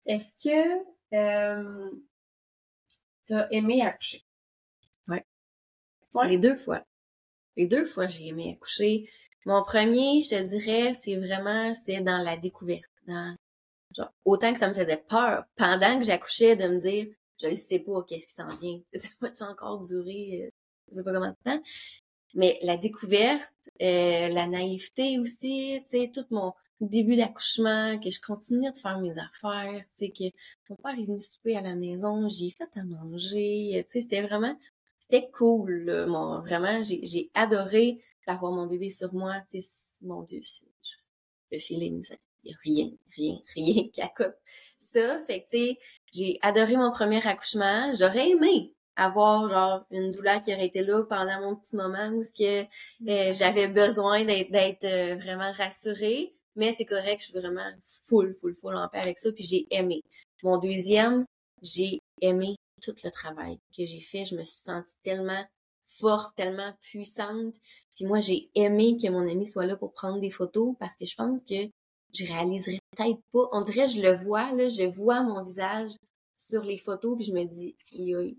[0.07, 0.83] Est-ce que,
[1.15, 1.91] euh,
[3.27, 4.23] t'as aimé accoucher?
[5.09, 5.25] Ouais.
[6.29, 6.83] Les deux fois.
[7.57, 9.11] Les deux fois, j'ai aimé accoucher.
[9.45, 12.85] Mon premier, je te dirais, c'est vraiment, c'est dans la découverte.
[13.07, 13.37] Dans,
[13.97, 17.07] genre, autant que ça me faisait peur, pendant que j'accouchais, de me dire,
[17.41, 18.81] je ne sais pas qu'est-ce qui s'en vient.
[18.95, 20.51] Ça va-tu encore durer, euh,
[20.91, 21.63] je sais pas combien de temps.
[22.35, 28.21] Mais la découverte, euh, la naïveté aussi, tu sais, tout mon début d'accouchement, que je
[28.21, 30.25] continuais de faire mes affaires, tu sais, que
[30.69, 34.23] mon père est venu souper à la maison, j'ai fait à manger, tu sais, c'était
[34.23, 34.55] vraiment,
[34.99, 39.69] c'était cool, là, mon, vraiment, j'ai, adoré d'avoir mon bébé sur moi, tu sais,
[40.03, 40.41] mon Dieu,
[41.51, 42.05] le feeling,
[42.63, 44.37] rien, rien, rien qui accote
[44.79, 45.79] ça, fait que, tu sais,
[46.13, 51.03] j'ai adoré mon premier accouchement, j'aurais aimé avoir, genre, une douleur qui aurait été là
[51.05, 56.35] pendant mon petit moment où ce que, euh, j'avais besoin d'être, d'être euh, vraiment rassurée,
[56.55, 59.67] mais c'est correct, je suis vraiment full, full, full en paix avec ça, puis j'ai
[59.71, 60.03] aimé.
[60.43, 61.27] Mon deuxième,
[61.63, 64.25] j'ai aimé tout le travail que j'ai fait.
[64.25, 65.45] Je me suis sentie tellement
[65.85, 67.55] forte, tellement puissante.
[67.95, 71.07] Puis moi, j'ai aimé que mon ami soit là pour prendre des photos parce que
[71.07, 71.69] je pense que
[72.17, 73.49] je réaliserais peut-être pas.
[73.53, 75.91] On dirait, je le vois, là, je vois mon visage
[76.37, 78.37] sur les photos, puis je me dis, aïe,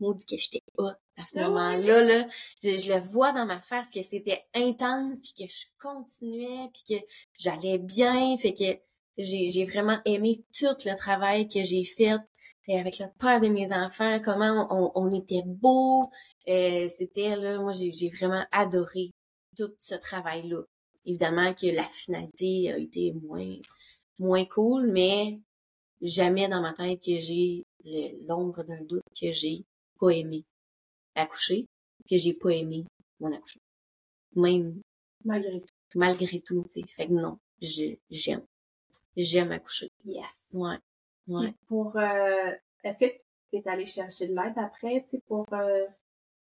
[0.00, 2.26] maudit que j'étais hot à ce Ah moment-là, là.
[2.62, 6.98] Je, je le vois dans ma face que c'était intense, puis que je continuais, puis
[6.98, 7.04] que
[7.38, 8.78] j'allais bien, fait que
[9.18, 12.18] j'ai j'ai vraiment aimé tout le travail que j'ai fait
[12.68, 16.02] et avec le père de mes enfants, comment on, on était beau.
[16.48, 19.10] Euh, c'était là, moi j'ai j'ai vraiment adoré
[19.56, 20.62] tout ce travail-là.
[21.08, 23.56] Évidemment que la finalité a été moins
[24.18, 25.40] moins cool, mais
[26.02, 27.64] jamais dans ma tête que j'ai
[28.26, 29.64] l'ombre d'un doute que j'ai
[29.98, 30.44] pas aimé
[31.14, 31.64] accoucher,
[32.10, 32.84] que j'ai pas aimé
[33.20, 33.62] mon accouchement.
[34.36, 34.82] Même
[35.24, 35.66] Malgré tout.
[35.94, 36.86] malgré tout, tu sais.
[36.88, 38.44] Fait que non, j'aime.
[39.16, 39.88] J'aime accoucher.
[40.04, 40.44] Yes.
[40.52, 40.76] Ouais.
[41.26, 41.54] Ouais.
[41.68, 42.52] Pour, euh,
[42.84, 43.06] est-ce que
[43.50, 45.86] t'es allé chercher de l'aide après, tu sais, pour, euh,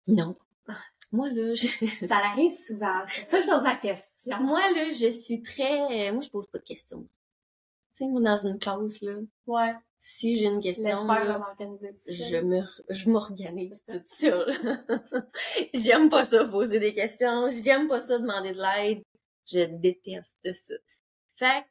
[0.09, 0.35] Non.
[1.13, 1.67] Moi, là, je...
[2.07, 3.03] ça arrive souvent.
[3.05, 4.37] C'est ça je pose la question.
[4.41, 6.13] moi, là, je suis très...
[6.13, 7.03] Moi, je pose pas de questions.
[7.03, 9.75] Tu sais, moi, dans une classe, là, Ouais.
[9.99, 11.45] si j'ai une question, là,
[12.09, 14.53] je me je m'organise toute seule.
[15.75, 19.03] j'aime pas ça poser des questions, j'aime pas ça demander de l'aide,
[19.47, 20.75] je déteste ça.
[21.33, 21.65] Fait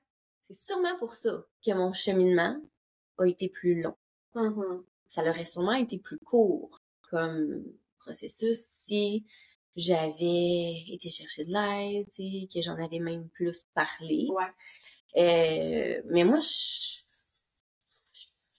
[0.44, 2.60] c'est sûrement pour ça que mon cheminement
[3.20, 3.96] a été plus long.
[4.36, 4.84] Mhm.
[5.08, 7.64] Ça aurait sûrement été plus court comme
[8.00, 9.26] processus si
[9.76, 12.08] j'avais été chercher de l'aide,
[12.54, 14.28] que j'en avais même plus parlé.
[14.30, 14.44] Ouais.
[15.18, 17.06] Euh, mais moi, je suis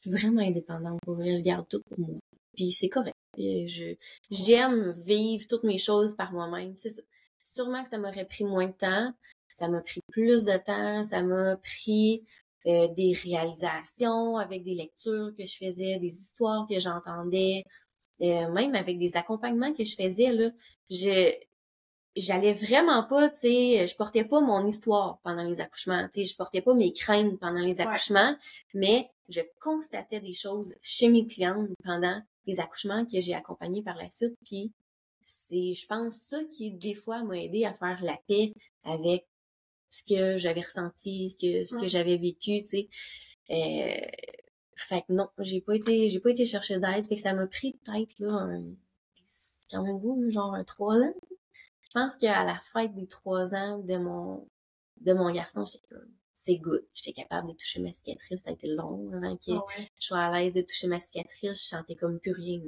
[0.06, 1.36] vraiment indépendante pour vrai.
[1.36, 2.18] Je garde tout pour moi.
[2.56, 3.16] Puis c'est correct.
[3.38, 3.94] Euh, Je
[4.30, 6.74] j'aime vivre toutes mes choses par moi-même.
[6.76, 7.04] C'est.
[7.42, 9.12] Sûrement que ça m'aurait pris moins de temps.
[9.54, 11.02] Ça m'a pris plus de temps.
[11.02, 12.22] Ça m'a pris
[12.66, 17.64] euh, des réalisations avec des lectures que je faisais, des histoires que j'entendais,
[18.22, 20.50] euh, même avec des accompagnements que je faisais là.
[20.90, 21.34] Je
[22.16, 26.24] j'allais vraiment pas, tu sais, je portais pas mon histoire pendant les accouchements, tu sais,
[26.24, 27.86] je portais pas mes craintes pendant les Ouais.
[27.86, 28.36] accouchements,
[28.74, 33.96] mais je constatais des choses chez mes clientes pendant les accouchements que j'ai accompagnés par
[33.96, 34.72] la suite, puis
[35.22, 38.52] c'est, je pense, ça qui, des fois, m'a aidé à faire la paix
[38.84, 39.26] avec
[39.88, 42.88] ce que j'avais ressenti, ce que, ce que j'avais vécu, tu sais.
[43.50, 44.00] Euh,
[44.84, 47.46] fait que non, j'ai pas été, j'ai pas été chercher d'aide, fait que ça m'a
[47.46, 48.64] pris peut-être, là, un,
[49.70, 51.14] quand même beau, genre un trois ans.
[51.82, 54.46] Je pense qu'à la fête des trois ans de mon,
[55.00, 56.84] de mon garçon, j'étais comme, c'est good.
[56.94, 58.42] J'étais capable de toucher ma cicatrice.
[58.42, 59.90] Ça a été long avant que Ah ouais.
[59.98, 61.58] je sois à l'aise de toucher ma cicatrice.
[61.58, 62.62] Je sentais comme plus rien.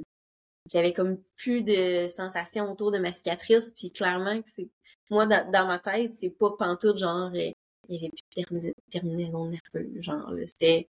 [0.71, 3.71] J'avais comme plus de sensations autour de ma cicatrice.
[3.75, 4.69] Puis clairement que c'est,
[5.09, 7.51] moi, dans, dans ma tête, c'est pas pantoute, genre, euh,
[7.89, 10.01] il y avait plus de termina- terminaison nerveuse.
[10.01, 10.87] Genre, c'était,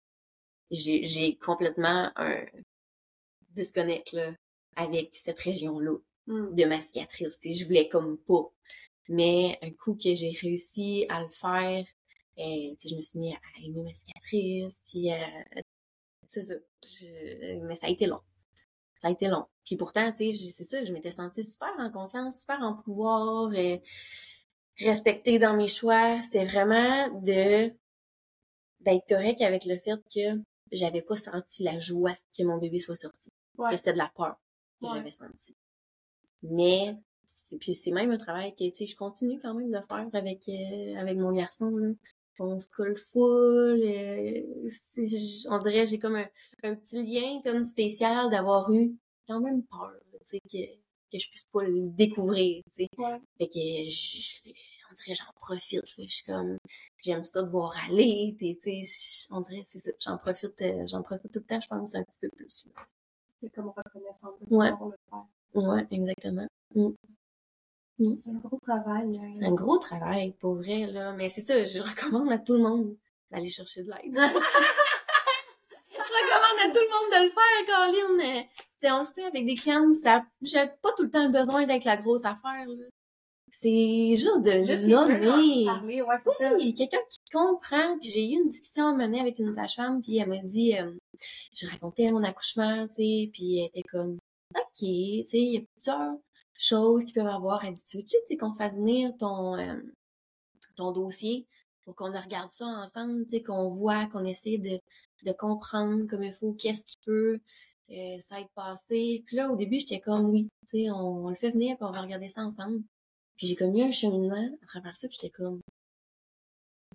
[0.73, 2.45] j'ai, complètement un
[3.51, 4.31] disconnect, là,
[4.75, 6.55] avec cette région-là Mm.
[6.55, 7.37] de ma cicatrice.
[7.39, 8.49] Tu sais, je voulais comme pas.
[9.09, 11.85] Mais un coup que j'ai réussi à le faire,
[12.39, 15.17] euh, je me suis mis à aimer ma cicatrice, puis euh,
[16.27, 16.55] c'est ça.
[16.99, 18.21] Je- Mais ça a été long.
[19.01, 19.45] Ça a été long.
[19.65, 22.75] Puis pourtant, tu sais, j'ai- c'est ça, je m'étais sentie super en confiance, super en
[22.75, 23.53] pouvoir.
[23.55, 23.81] Et
[24.79, 26.21] respectée dans mes choix.
[26.21, 27.71] C'était vraiment de
[28.81, 30.41] d'être correct avec le fait que
[30.71, 33.29] j'avais pas senti la joie que mon bébé soit sorti.
[33.57, 34.37] Que c'était de la peur
[34.81, 35.55] que j'avais senti.
[36.43, 36.95] Mais
[37.59, 40.47] puis c'est même un travail que tu sais je continue quand même de faire avec
[40.49, 41.89] euh, avec mon garçon là.
[42.39, 43.79] On se colle full.
[43.83, 44.67] Euh,
[45.49, 46.27] on dirait j'ai comme un,
[46.63, 48.95] un, petit lien comme spécial d'avoir eu
[49.27, 50.83] quand même peur, tu sais que
[51.13, 52.87] que je puisse pas le découvrir, tu sais.
[53.37, 53.59] Fait que
[53.89, 54.51] je,
[54.93, 56.57] on dirait j'en profite, je suis comme
[57.01, 58.55] j'aime ça de voir aller, tu
[59.31, 62.03] on dirait c'est ça, j'en profite euh, j'en profite tout le temps, je pense un
[62.03, 62.65] petit peu plus.
[63.39, 64.69] C'est comme reconnaissance de ouais.
[64.69, 65.25] le faire.
[65.55, 66.47] Ouais, exactement.
[66.75, 66.89] Mm.
[67.99, 68.15] Mm.
[68.17, 69.19] C'est un gros travail.
[69.21, 69.33] Hein.
[69.35, 71.13] C'est un gros travail, pour vrai, là.
[71.13, 72.95] Mais c'est ça, je recommande à tout le monde
[73.31, 74.13] d'aller chercher de l'aide.
[74.15, 74.19] je
[75.99, 78.47] recommande à tout le monde de le faire, Caroline.
[78.79, 81.85] T'sais, on le fait avec des cams, ça, j'ai pas tout le temps besoin d'être
[81.85, 82.85] la grosse affaire, là.
[83.55, 85.65] C'est juste de juste nommer.
[85.65, 86.57] Parler, ouais, c'est ça.
[86.57, 87.99] quelqu'un qui comprend.
[87.99, 90.91] Puis j'ai eu une discussion à mener avec une sage-femme, puis elle m'a dit, euh,
[91.53, 94.17] je racontais mon accouchement, tu sais, puis elle était comme,
[94.55, 94.85] ok, tu
[95.23, 96.17] sais, il y a plusieurs
[96.57, 97.63] choses qui peuvent avoir.
[97.63, 99.75] Elle dit, tu veux-tu, tu qu'on fasse venir ton, euh,
[100.75, 101.45] ton dossier
[101.85, 104.79] pour qu'on regarde ça ensemble, tu sais, qu'on voit, qu'on essaie de,
[105.23, 107.39] de comprendre comme il faut, qu'est-ce qui peut
[107.91, 109.23] euh, s'être passé.
[109.27, 111.91] Puis là, au début, j'étais comme, oui, tu sais, on, le fait venir, puis on
[111.91, 112.81] va regarder ça ensemble.
[113.37, 115.61] Puis j'ai comme eu un cheminement à travers ça, puis j'étais comme,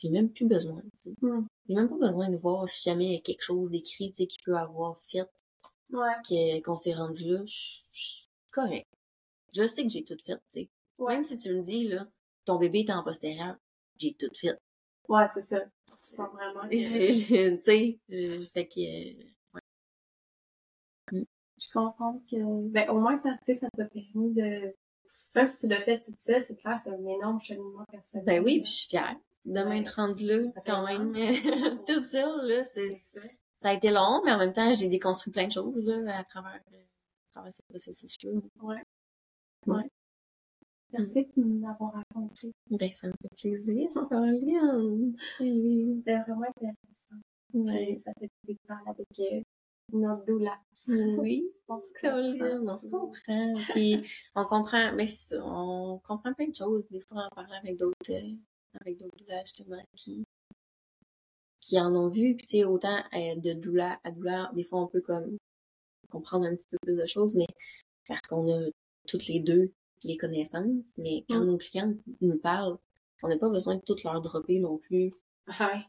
[0.01, 1.15] j'ai même plus besoin, tu sais.
[1.21, 1.47] Mm.
[1.69, 4.17] J'ai même pas besoin de voir si jamais il y a quelque chose d'écrit, tu
[4.17, 5.27] sais, qui peut avoir fait
[5.91, 6.63] ouais.
[6.63, 7.43] qu'on s'est rendu là.
[7.47, 8.87] Je correct.
[9.55, 10.69] Je sais que j'ai tout fait, tu sais.
[10.99, 12.07] Même si tu me dis, là,
[12.45, 13.57] ton bébé est en postérieur,
[13.99, 14.59] j'ai tout fait.
[15.09, 15.65] Ouais, c'est ça.
[15.97, 16.69] C'est vraiment.
[16.69, 18.81] Tu sais, je fait que.
[19.55, 19.61] Ouais.
[21.13, 21.25] Je
[21.59, 22.69] suis contente que.
[22.69, 24.75] Ben, au moins, ça, ça t'a permis de.
[25.35, 28.25] Même si tu l'as fait tout ça, c'est clair, c'est un énorme cheminement personnel.
[28.27, 31.13] Ben oui, puis je suis fière de m'être rendue là, quand même.
[31.87, 32.95] tout ça, là, c'est.
[33.57, 36.25] Ça a été long, mais en même temps, j'ai déconstruit plein de choses, là, à
[36.25, 38.31] travers, à travers ce processus-là.
[38.63, 38.83] Ouais.
[39.67, 39.91] Ouais.
[40.93, 42.53] Merci de nous l'avoir raconté.
[42.71, 45.17] Ben, ça me fait plaisir, Caroline.
[45.41, 47.23] Oui, c'était vraiment intéressant.
[47.53, 47.99] Oui.
[47.99, 49.43] ça fait plaisir de parler avec euh,
[49.93, 50.59] notre doula.
[51.19, 51.81] Oui, on
[52.79, 53.55] se comprend.
[53.71, 54.01] Puis,
[54.35, 56.87] on comprend, mais ça, on comprend plein de choses.
[56.91, 58.35] Des fois, en parlant avec d'autres, euh,
[58.81, 60.25] avec d'autres doulas, justement, qui,
[61.61, 62.37] qui en ont vu.
[62.37, 65.37] Puis, tu sais, autant euh, de doula à doula, des fois, on peut comme
[66.09, 67.47] comprendre un petit peu plus de choses, mais
[68.07, 68.71] parce qu'on a
[69.07, 69.73] toutes les deux
[70.05, 71.47] les connaissances, mais quand mm.
[71.47, 72.79] nos clients nous parlent,
[73.23, 75.13] on n'a pas besoin de toutes leur dropper non plus.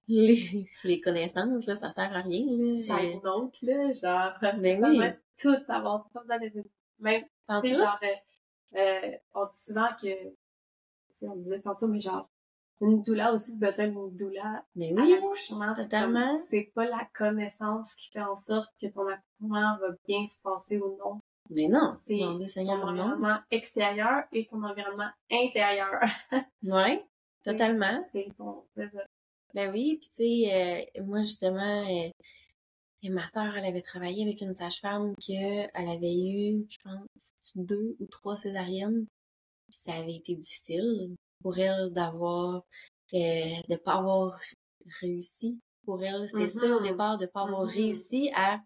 [0.07, 2.45] Les, les connaissances, là, ça sert à rien.
[2.47, 2.73] Là.
[2.73, 5.05] Ça monte, là, genre, ben oui.
[5.39, 6.63] tout savoir, pas besoin de...
[6.99, 7.23] Même,
[7.61, 10.07] tu sais, genre, euh, euh, on dit souvent que,
[11.21, 12.29] on disait tantôt, mais genre,
[12.81, 15.73] une doula aussi besoin d'une doula mais oui, à l'accouchement.
[15.73, 16.39] Totalement.
[16.49, 20.77] C'est pas la connaissance qui fait en sorte que ton accouchement va bien se passer
[20.77, 21.19] ou non.
[21.49, 25.99] Mais non, c'est ton environnement extérieur et ton environnement intérieur.
[26.63, 27.03] ouais,
[27.43, 28.05] totalement.
[28.11, 28.63] C'est ton
[29.53, 32.09] Ben oui, puis tu sais, euh, moi justement, euh,
[33.09, 38.05] ma sœur, elle avait travaillé avec une sage-femme qu'elle avait eu, je pense, deux ou
[38.07, 39.05] trois césariennes.
[39.69, 42.63] Puis ça avait été difficile pour elle d'avoir,
[43.13, 44.37] euh, de pas avoir
[45.01, 45.59] réussi.
[45.85, 46.83] Pour elle, c'était ça au mm-hmm.
[46.83, 47.73] départ, de pas avoir mm-hmm.
[47.73, 48.61] réussi à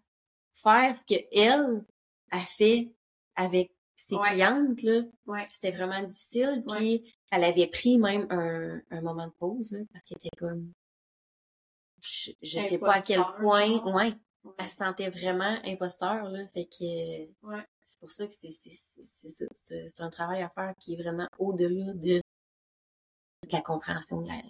[0.52, 1.84] faire ce que elle
[2.30, 2.92] a fait
[3.36, 3.73] avec
[4.06, 5.02] ses clientes, là.
[5.52, 6.62] C'était vraiment difficile.
[6.66, 10.72] Puis elle avait pris même un, un moment de pause, là, parce qu'elle était comme.
[12.02, 13.82] Je, je sais pas à quel point.
[13.94, 14.12] Ouais.
[14.58, 16.46] Elle se sentait vraiment imposteur, là.
[16.48, 17.32] Fait que.
[17.86, 19.44] C'est pour ça que c'est ça.
[19.52, 22.22] C'est un travail à faire qui est vraiment au-delà de, de,
[23.52, 24.40] la compréhension de la,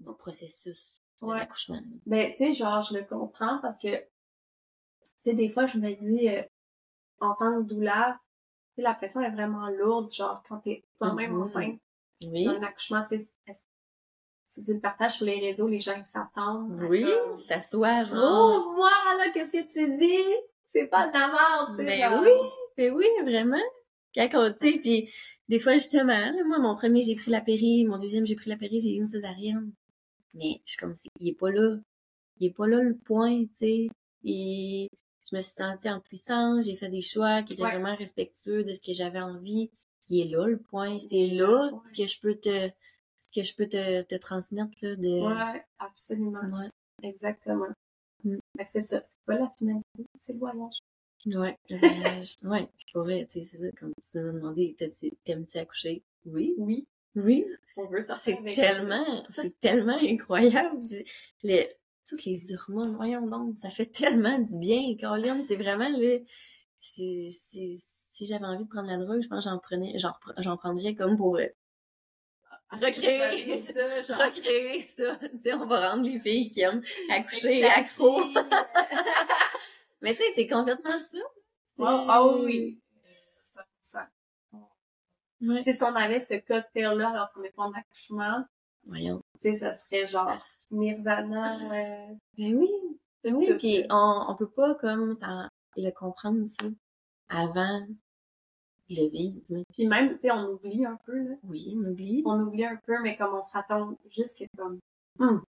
[0.00, 1.82] du processus de l'accouchement.
[2.06, 5.92] Ben, tu sais, genre, je le comprends parce que, tu sais, des fois, je me
[5.94, 6.42] dis, euh,
[7.20, 8.16] en tant que douleur,
[8.82, 11.40] la pression est vraiment lourde, genre quand t'es toi-même mm-hmm.
[11.40, 11.80] enceinte.
[12.26, 12.46] Oui.
[12.48, 13.28] un accouchement, tu sais,
[14.48, 16.80] si tu le partages sur les réseaux, les gens s'attendent.
[16.88, 17.04] Oui,
[17.36, 18.18] ça soit genre.
[18.22, 20.34] Oh, voilà, qu'est-ce que tu dis?
[20.64, 22.30] C'est pas de la merde, tu Ben oui,
[22.76, 23.62] ben oui, vraiment.
[24.14, 25.10] Quand tu sais, puis
[25.48, 28.56] des fois, justement, moi, mon premier, j'ai pris la péri, mon deuxième, j'ai pris la
[28.56, 29.72] péri, j'ai eu une césarienne.
[30.34, 31.76] Mais je suis comme, il est pas là.
[32.38, 33.88] Il est pas là le point, tu sais.
[34.24, 34.88] Et
[35.30, 38.72] je me suis sentie en puissance, j'ai fait des choix qui étaient vraiment respectueux de
[38.74, 39.70] ce que j'avais envie.
[40.04, 42.68] Qui est là le point, c'est là ce que je peux te
[43.20, 46.40] ce que je peux te, te transmettre là de Ouais, absolument.
[46.40, 46.68] Ouais.
[47.02, 47.68] Exactement.
[48.22, 48.36] Mm.
[48.66, 50.78] c'est ça, c'est pas la finalité, c'est le voyage.
[51.26, 52.34] Ouais, le voyage.
[52.42, 54.76] ouais, pour vrai, tu sais, c'est ça, comme tu m'as demandé,
[55.24, 56.02] t'aimes-tu accoucher?
[56.26, 56.54] Oui.
[56.58, 56.86] Oui.
[57.16, 57.46] Oui.
[57.76, 60.80] On veut sortir C'est tellement, c'est tellement incroyable.
[62.06, 65.42] Toutes les hormones, voyons donc, ça fait tellement du bien, Caroline.
[65.42, 66.18] C'est vraiment, là,
[66.78, 70.56] c'est, c'est, si j'avais envie de prendre la drogue, je pense que j'en prenais, j'en,
[70.56, 71.46] prendrais comme pour euh,
[72.70, 74.18] recréer, ça, genre.
[74.26, 75.16] recréer ça.
[75.16, 78.20] Tu sais, on va rendre les filles qui aiment accoucher accro.
[80.02, 81.18] Mais tu sais, c'est complètement ça.
[81.78, 82.80] Ah ah oui.
[83.02, 84.08] Ça, ça.
[84.52, 85.62] Ouais.
[85.64, 88.44] Si on avait ce cocktail-là alors qu'on est pas en accouchement,
[88.86, 89.20] Voyons.
[89.40, 90.32] tu sais, ça serait genre
[90.70, 91.56] Nirvana.
[91.72, 92.68] euh, Ben oui,
[93.22, 96.64] ben oui, puis on, on peut pas comme ça le comprendre ça
[97.28, 97.80] avant
[98.90, 99.40] de le vivre.
[99.72, 101.34] Puis même, tu sais, on oublie un peu, là.
[101.44, 102.22] Oui, on oublie.
[102.26, 104.78] On oublie un peu, mais comme on s'attend juste que comme,
[105.18, 105.42] Hum,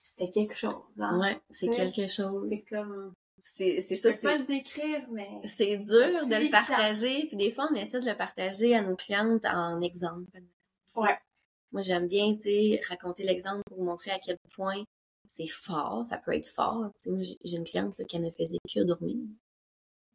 [0.00, 1.18] c'était quelque chose, hein.
[1.20, 2.48] Ouais, c'est quelque chose.
[2.50, 3.12] C'est comme,
[3.42, 7.74] C'est ça, c'est le décrire, mais c'est dur de le partager, puis des fois on
[7.74, 10.30] essaie de le partager à nos clientes en exemple.
[10.96, 11.18] ouais.
[11.76, 14.82] Moi, j'aime bien, tu sais, raconter l'exemple pour montrer à quel point
[15.28, 16.90] c'est fort, ça peut être fort.
[16.96, 19.18] Tu sais, moi, j'ai une cliente là, qui ne faisait que dormir.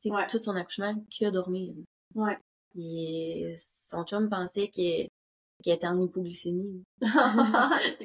[0.06, 0.26] Ouais.
[0.26, 1.76] tout son accouchement, que dormir.
[2.16, 2.40] Ouais.
[2.76, 5.12] Et son chum pensait qu'elle
[5.64, 6.82] était en hypoglycémie.
[7.00, 7.12] Comme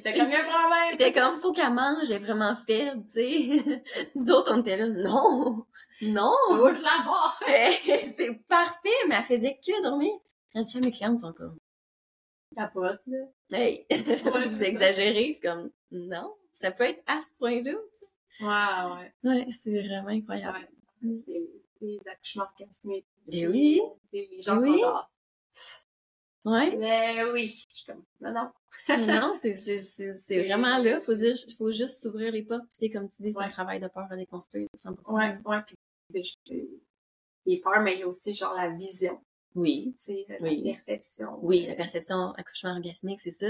[0.04, 0.92] il y a un Il problème.
[0.92, 3.82] était comme, faut qu'elle mange, elle est vraiment faible, tu sais.
[4.14, 5.64] Nous autres, on était là, non,
[6.02, 7.40] non, Bouge la barre.
[7.40, 10.12] c'est parfait, mais elle faisait que dormir.
[10.52, 11.56] Quand je mes clientes, sont comme,
[12.54, 13.18] Capote, là.
[13.52, 15.26] hey, c'est vous exagérez.
[15.28, 17.72] Je suis comme, non, ça peut être à ce point-là.
[18.40, 19.14] Ouais, ouais.
[19.24, 20.68] Ouais, c'est vraiment incroyable.
[21.02, 21.18] Ouais.
[21.26, 23.06] Les, les accouchements orgasmiques.
[23.26, 23.80] Ben oui.
[24.12, 24.80] Les les gens Ben sont oui.
[24.80, 25.10] genre,
[26.44, 26.76] Ouais.
[26.76, 27.48] mais oui.
[27.48, 28.50] Je suis comme, non, non.
[28.88, 31.00] Non, c'est, vraiment là.
[31.00, 32.64] Faut juste, faut juste s'ouvrir les portes.
[32.78, 35.12] Puis, comme tu dis, c'est un travail de peur à déconstruire, 100%.
[35.12, 35.62] Ouais, ouais.
[36.12, 36.54] Puis, je-
[37.46, 39.20] j'ai peur, mais il y a aussi genre la vision.
[39.56, 39.94] Oui.
[39.98, 40.62] Sais, la Oui.
[40.62, 41.38] perception.
[41.42, 43.48] Oui, la perception accouchement orgasmique, c'est ça.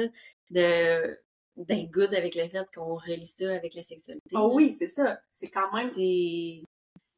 [0.51, 1.19] De,
[1.57, 4.23] d'être good avec le fait qu'on relie ça avec la sexualité.
[4.35, 4.55] Oh là.
[4.55, 5.21] oui, c'est ça.
[5.33, 5.89] C'est quand même.
[5.89, 6.63] C'est,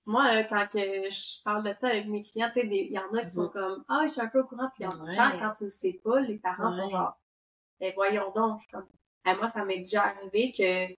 [0.06, 0.78] Moi, là, quand que
[1.10, 3.42] je parle de ça avec mes clients, tu sais, il y en a qui sont
[3.42, 3.50] Mhm.
[3.50, 5.14] comme Ah, je suis un peu au courant, puis en Ouais.
[5.14, 6.90] même temps, quand tu le sais pas, les parents sont Ouais.
[6.90, 7.18] genre
[7.80, 8.86] Ben voyons donc, comme
[9.24, 10.94] Ah, moi, ça m'est déjà arrivé que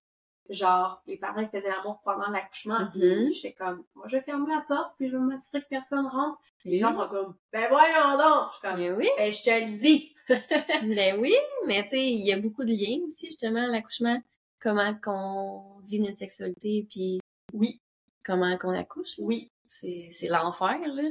[0.55, 4.65] genre les parents ils faisaient l'amour pendant l'accouchement, puis j'étais comme Moi je ferme la
[4.69, 6.39] porte, puis je vais m'assurer que personne rentre.
[6.65, 8.49] Les gens sont comme Ben voyons donc!
[8.51, 10.15] Je suis comme oui, Ben je te le dis!
[10.97, 11.35] ben oui,
[11.67, 14.23] mais tu sais, il y a beaucoup de liens aussi, justement, à l'accouchement.
[14.61, 17.21] Comment qu'on vit notre sexualité, puis
[17.53, 17.81] Oui,
[18.25, 19.19] comment qu'on accouche.
[19.19, 19.25] là.
[19.25, 19.51] oui.
[19.67, 21.03] C'est, c'est l'enfer, là.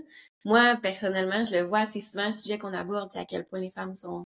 [0.44, 3.60] Moi, personnellement, je le vois assez souvent, le sujet qu'on aborde, c'est à quel point
[3.60, 4.24] les femmes sont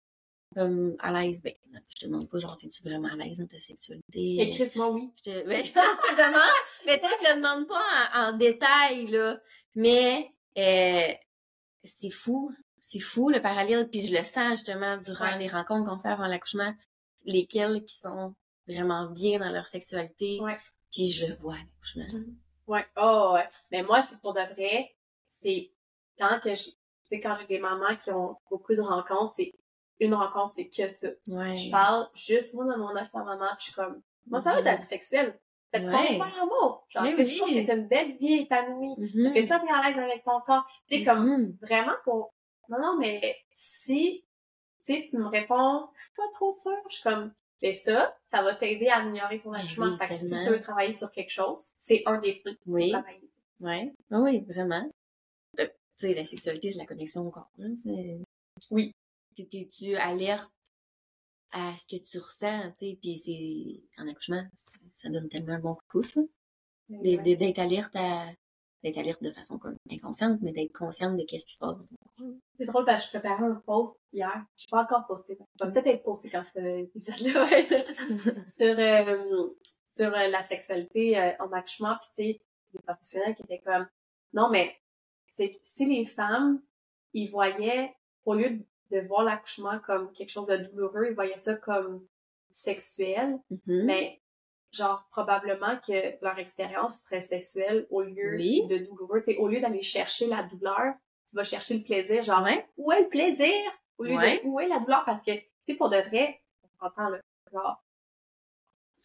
[0.55, 1.43] comme à l'aise.
[1.43, 4.41] Ben, je te demande pas, genre, es-tu vraiment à l'aise dans ta sexualité?
[4.41, 5.11] Écris-moi oui.
[5.19, 6.51] Je te, ben, je te demande,
[6.87, 7.83] mais tu sais, je le demande pas
[8.15, 9.41] en, en détail, là.
[9.75, 11.13] Mais, euh,
[11.85, 12.53] c'est fou.
[12.79, 13.89] C'est fou, le parallèle.
[13.91, 15.39] Puis je le sens, justement, durant Ouais.
[15.39, 16.75] les rencontres qu'on fait avant l'accouchement,
[17.25, 18.35] lesquelles qui sont
[18.67, 20.39] vraiment bien dans leur sexualité.
[20.41, 20.59] Ouais.
[20.91, 22.07] Puis je le vois à l'accouchement.
[22.67, 22.87] Ouais.
[22.97, 23.49] Oh, ouais.
[23.73, 24.95] Mais moi, c'est pour de vrai,
[25.29, 25.73] c'est
[26.19, 26.71] quand que je, tu
[27.09, 29.53] sais, quand j'ai des mamans qui ont beaucoup de rencontres, c'est
[30.01, 31.09] une rencontre, c'est que ça.
[31.29, 31.57] Ouais.
[31.57, 34.53] Je parle juste moi dans mon âge par maman, puis je suis comme, moi, ça
[34.53, 34.81] va être la
[35.79, 36.19] Ouais.
[36.19, 36.87] pas faire l'amour.
[36.91, 37.29] Genre, est-ce que oui.
[37.29, 38.95] tu trouves que t'as une belle vie épanouie?
[38.99, 39.27] Mhm.
[39.27, 40.65] Est-ce que toi, t'es à l'aise avec ton corps?
[40.89, 41.59] Tu sais, comme, Mhm.
[41.63, 42.33] vraiment pour,
[42.69, 44.25] non, non, mais si,
[44.85, 48.17] tu sais, tu me réponds, je suis pas trop sûre, je suis comme, mais ça,
[48.31, 49.87] ça va t'aider à améliorer ton Ben accouchement.
[49.87, 52.91] oui, fait que si tu veux travailler sur quelque chose, c'est un des faut Oui.
[52.91, 53.31] travailler.
[53.61, 53.93] Ouais.
[54.11, 54.91] Ah oui, vraiment.
[55.59, 57.51] Euh, tu sais, la sexualité, c'est la connexion au corps.
[57.77, 58.23] C'est-
[58.71, 58.93] Oui.
[59.37, 60.51] T'es- T'es-tu alerte
[61.53, 64.43] à ce que tu ressens, tu sais, puis c'est, en accouchement,
[64.93, 66.23] ça, donne tellement un bon coup de pouce, là.
[66.89, 68.27] Mais D'être- alerte à,
[68.83, 71.85] d'être alerte de façon comme inconsciente, mais d'être consciente de qu'est-ce qui se passe dans
[71.85, 72.35] ton corps.
[72.57, 74.45] C'est drôle parce que je préparais un post hier.
[74.57, 75.37] Je suis pas encore posté.
[75.59, 79.49] Ça va peut-être être posté quand cet épisode-là va être sur, euh,
[79.89, 81.97] sur euh, la sexualité euh, en accouchement.
[82.01, 82.41] Puis tu sais,
[82.73, 83.87] des professionnels qui étaient comme,
[84.33, 84.75] non mais
[85.33, 86.61] c'est que si les femmes,
[87.13, 87.95] ils voyaient,
[88.25, 92.05] au lieu de- de voir l'accouchement comme quelque chose de douloureux, ils voyaient ça comme
[92.51, 93.85] sexuel, Mhm.
[93.85, 94.21] mais
[94.73, 98.67] genre probablement que leur expérience serait sexuelle au lieu Oui.
[98.69, 99.21] de douloureux.
[99.21, 100.95] Tu sais, au lieu d'aller chercher la douleur,
[101.29, 102.67] tu vas chercher le plaisir, genre Ouais.
[102.77, 103.55] où est le plaisir
[103.99, 104.41] au lieu Ouais.
[104.41, 106.41] de où est la douleur parce que tu sais pour de vrai,
[106.81, 107.21] on entend là,
[107.53, 107.83] genre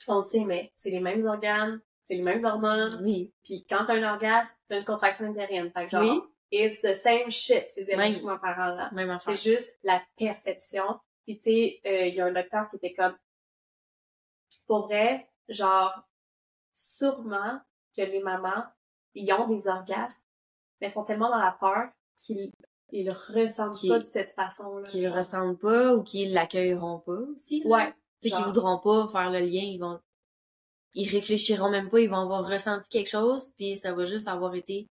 [0.07, 3.33] on le sait mais c'est les mêmes organes, c'est les mêmes hormones, Oui.
[3.43, 5.71] puis quand t'as un orgasme, t'as une contraction utérienne.
[5.71, 6.21] Fait que genre Oui.
[6.64, 8.89] It's the same shit physiologiquement parlant là.
[8.91, 9.36] Même affaire.
[9.38, 10.99] C'est juste la perception.
[11.26, 13.16] Puis tu sais, euh, il y a un docteur qui était comme,
[14.68, 15.93] pour vrai, genre,
[16.74, 17.60] sûrement
[17.95, 18.66] que les mamans,
[19.14, 20.22] ils ont des orgasmes,
[20.82, 22.51] mais sont tellement dans la peur qu'ils
[22.91, 24.84] ils le ressentent Qui- pas de cette façon-là.
[24.88, 25.18] Qui le genre.
[25.18, 27.62] ressentent pas ou qui l'accueilleront pas aussi.
[27.64, 27.70] là.
[27.70, 27.93] Ouais.
[28.22, 28.45] Tu sais, qui genre.
[28.47, 29.99] voudront pas faire le lien, ils vont.
[30.93, 34.53] Ils réfléchiront même pas, ils vont avoir ressenti quelque chose, puis ça va juste avoir
[34.56, 34.88] été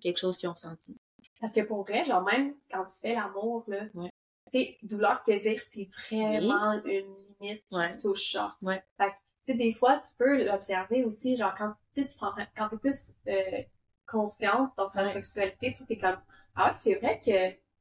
[0.00, 0.96] quelque chose qu'ils ont ressenti.
[1.40, 4.10] Parce que pour vrai, genre même quand tu fais l'amour, là, Ouais.
[4.50, 7.88] tu sais, douleur, plaisir, c'est vraiment une limite qui Ouais.
[7.88, 8.56] se touche, genre.
[8.62, 8.82] Ouais.
[8.98, 9.14] Fait que,
[9.46, 12.68] tu sais, des fois, tu peux l'observer aussi, genre, quand, tu sais, tu prends, quand
[12.68, 13.62] t'es plus, euh,
[14.06, 16.18] consciente dans sa sexualité, tu sais, t'es comme,
[16.56, 17.30] ah ouais, c'est vrai que,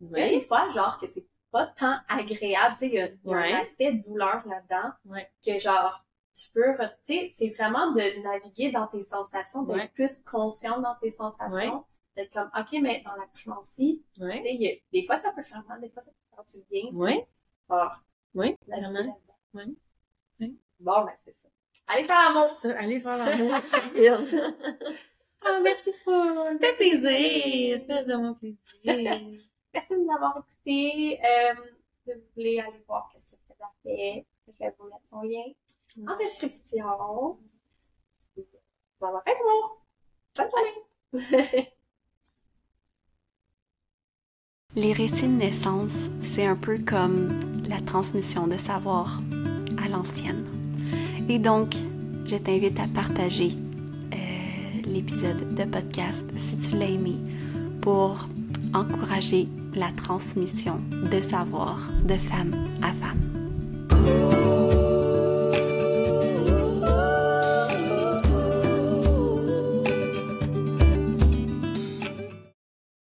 [0.02, 0.30] il y a Ouais.
[0.30, 3.58] des fois, genre, que c'est pas tant agréable, tu sais, il y a, y a
[3.58, 4.92] un aspect de douleur là-dedans,
[5.46, 6.06] que genre,
[6.36, 10.96] tu peux, tu sais, c'est vraiment de naviguer dans tes sensations, d'être plus consciente dans
[11.02, 11.84] tes sensations,
[12.20, 15.80] d'être comme, ok, mais dans l'accouchement aussi, tu sais, des fois, ça peut faire mal,
[15.80, 16.92] des fois, ça peut faire du bien.
[16.94, 17.28] Ouais.
[17.70, 18.00] Ah,
[18.36, 18.90] la
[19.54, 19.74] Vraiment.
[20.40, 20.54] Ouais.
[20.80, 21.48] Bon, ben, c'est ça.
[21.88, 22.58] Allez faire l'amour!
[22.78, 23.52] Allez faire l'amour,
[25.42, 26.14] Ah, merci pour...
[26.60, 27.82] fait plaisir!
[27.88, 28.60] Fait vraiment plaisir!
[29.74, 31.20] Merci de m'avoir écouté.
[31.24, 31.54] Euh,
[32.04, 35.44] si vous voulez aller voir qu'est-ce que a fait, je vais vous mettre son lien
[36.08, 37.38] en description.
[38.36, 39.38] Vous avoir fait!
[40.36, 41.70] Bonne journée!
[44.76, 47.30] Les récits de naissance, c'est un peu comme
[47.68, 49.20] la transmission de savoir
[49.84, 50.46] à l'ancienne.
[51.28, 51.74] Et donc,
[52.30, 53.54] je t'invite à partager
[54.14, 57.16] euh, l'épisode de podcast si tu l'as aimé
[57.82, 58.28] pour
[58.76, 60.80] encourager la transmission
[61.12, 62.54] de savoir de femme
[62.84, 63.39] à femme.